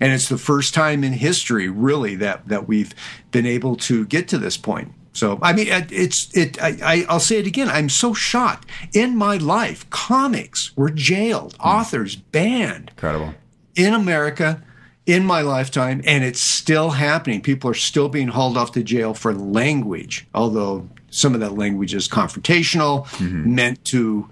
[0.00, 2.94] And it's the first time in history really that that we've
[3.30, 6.60] been able to get to this point so I mean, it's it.
[6.62, 7.68] I, I I'll say it again.
[7.68, 8.68] I'm so shocked.
[8.92, 11.66] In my life, comics were jailed, hmm.
[11.66, 13.34] authors banned incredible.
[13.76, 14.62] in America
[15.06, 17.40] in my lifetime, and it's still happening.
[17.40, 21.94] People are still being hauled off to jail for language, although some of that language
[21.94, 23.54] is confrontational, mm-hmm.
[23.54, 24.28] meant to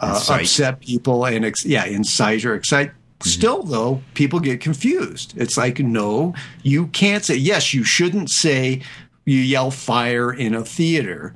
[0.00, 2.90] uh, upset people and ex- yeah, incite or excite.
[2.90, 3.28] Mm-hmm.
[3.28, 5.32] Still, though, people get confused.
[5.36, 8.82] It's like, no, you can't say, yes, you shouldn't say
[9.26, 11.34] you yell fire in a theater.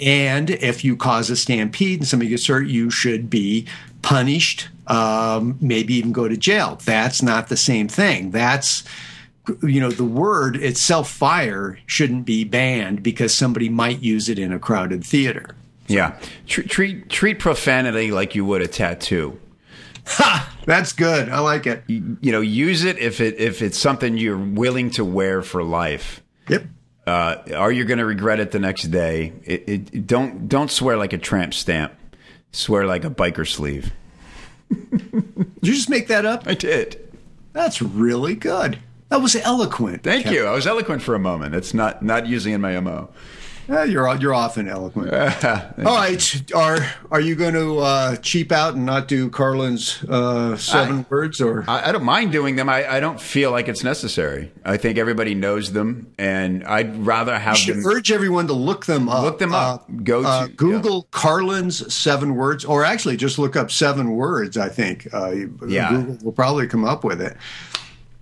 [0.00, 3.66] And if you cause a stampede and somebody gets hurt, you should be
[4.02, 6.80] punished, um, maybe even go to jail.
[6.84, 8.30] That's not the same thing.
[8.30, 8.84] That's,
[9.62, 14.52] you know, the word itself, fire, shouldn't be banned because somebody might use it in
[14.52, 15.54] a crowded theater.
[15.88, 16.18] Yeah,
[16.48, 19.38] treat treat treat profanity like you would a tattoo.
[20.06, 20.52] Ha!
[20.64, 21.28] That's good.
[21.28, 21.84] I like it.
[21.86, 25.62] You, you know, use it if it if it's something you're willing to wear for
[25.62, 26.22] life.
[26.48, 26.64] Yep.
[27.06, 29.32] Uh, or you're going to regret it the next day.
[29.44, 31.92] It, it, don't don't swear like a tramp stamp.
[32.52, 33.92] Swear like a biker sleeve.
[34.70, 36.44] Did you just make that up?
[36.46, 37.12] I did.
[37.52, 38.78] That's really good.
[39.08, 40.02] That was eloquent.
[40.02, 40.46] Thank you.
[40.46, 41.54] I was eloquent for a moment.
[41.54, 43.08] It's not not using in my mo.
[43.68, 45.12] Yeah, you're you're often eloquent.
[45.14, 46.78] All right, are
[47.10, 51.64] are you going to uh, cheap out and not do Carlin's uh, seven words or?
[51.68, 52.68] I, I don't mind doing them.
[52.68, 54.52] I, I don't feel like it's necessary.
[54.64, 57.86] I think everybody knows them, and I'd rather have should them.
[57.86, 59.24] urge everyone to look them up.
[59.24, 59.82] Look them up.
[59.88, 64.56] Uh, Go to- uh, Google Carlin's seven words, or actually just look up seven words.
[64.56, 65.32] I think uh,
[65.66, 65.90] Yeah.
[65.90, 67.36] Google will probably come up with it,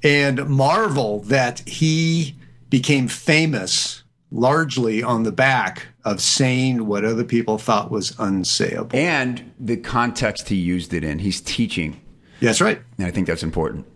[0.03, 2.34] and marvel that he
[2.70, 4.03] became famous
[4.35, 8.95] largely on the back of saying what other people thought was unsayable.
[8.95, 11.20] And the context he used it in.
[11.20, 12.01] He's teaching.
[12.41, 12.82] That's right.
[12.99, 13.87] And I think that's important.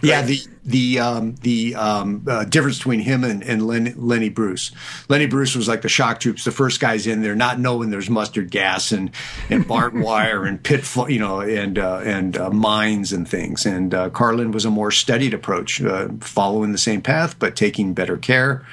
[0.00, 4.72] Yeah, the the um, the um, uh, difference between him and, and Len, Lenny Bruce.
[5.08, 8.10] Lenny Bruce was like the shock troops, the first guys in there, not knowing there's
[8.10, 9.10] mustard gas and
[9.48, 13.64] and barbed wire and pit, you know, and uh, and uh, mines and things.
[13.64, 17.94] And uh, Carlin was a more studied approach, uh, following the same path but taking
[17.94, 18.66] better care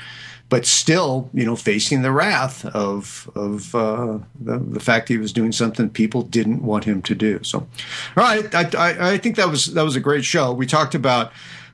[0.49, 5.31] but still, you know, facing the wrath of of uh, the, the fact he was
[5.31, 7.41] doing something people didn't want him to do.
[7.43, 10.51] So, all right, I, I, I think that was that was a great show.
[10.51, 11.31] We talked about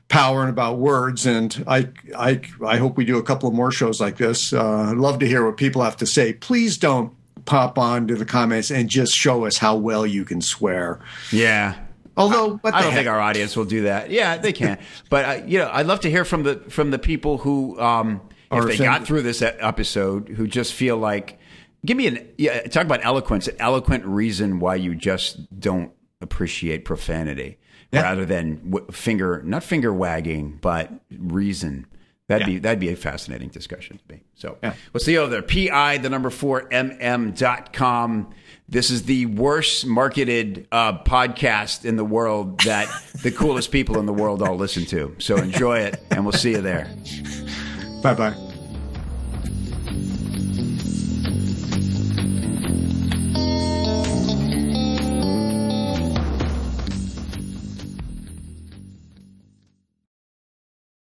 [0.08, 3.72] power and about words, and I I I hope we do a couple of more
[3.72, 4.52] shows like this.
[4.52, 6.34] Uh, I'd love to hear what people have to say.
[6.34, 7.12] Please don't
[7.46, 11.00] pop on to the comments and just show us how well you can swear.
[11.30, 11.76] Yeah.
[12.16, 12.94] Although I, I don't heck?
[12.94, 14.10] think our audience will do that.
[14.10, 14.78] Yeah, they can.
[15.10, 17.80] but uh, you know, I'd love to hear from the from the people who.
[17.80, 18.20] Um,
[18.52, 21.38] if they got through this episode who just feel like
[21.84, 26.84] give me an yeah talk about eloquence an eloquent reason why you just don't appreciate
[26.84, 27.58] profanity
[27.92, 28.02] yeah.
[28.02, 31.86] rather than w- finger not finger wagging but reason.
[32.28, 32.54] That'd yeah.
[32.54, 34.22] be that'd be a fascinating discussion to me.
[34.34, 34.74] So yeah.
[34.92, 35.42] we'll see you over there.
[35.42, 38.34] Pi the number four mm dot com.
[38.68, 42.88] This is the worst marketed uh, podcast in the world that
[43.22, 45.14] the coolest people in the world all listen to.
[45.18, 46.92] So enjoy it and we'll see you there
[48.02, 48.45] 拜拜。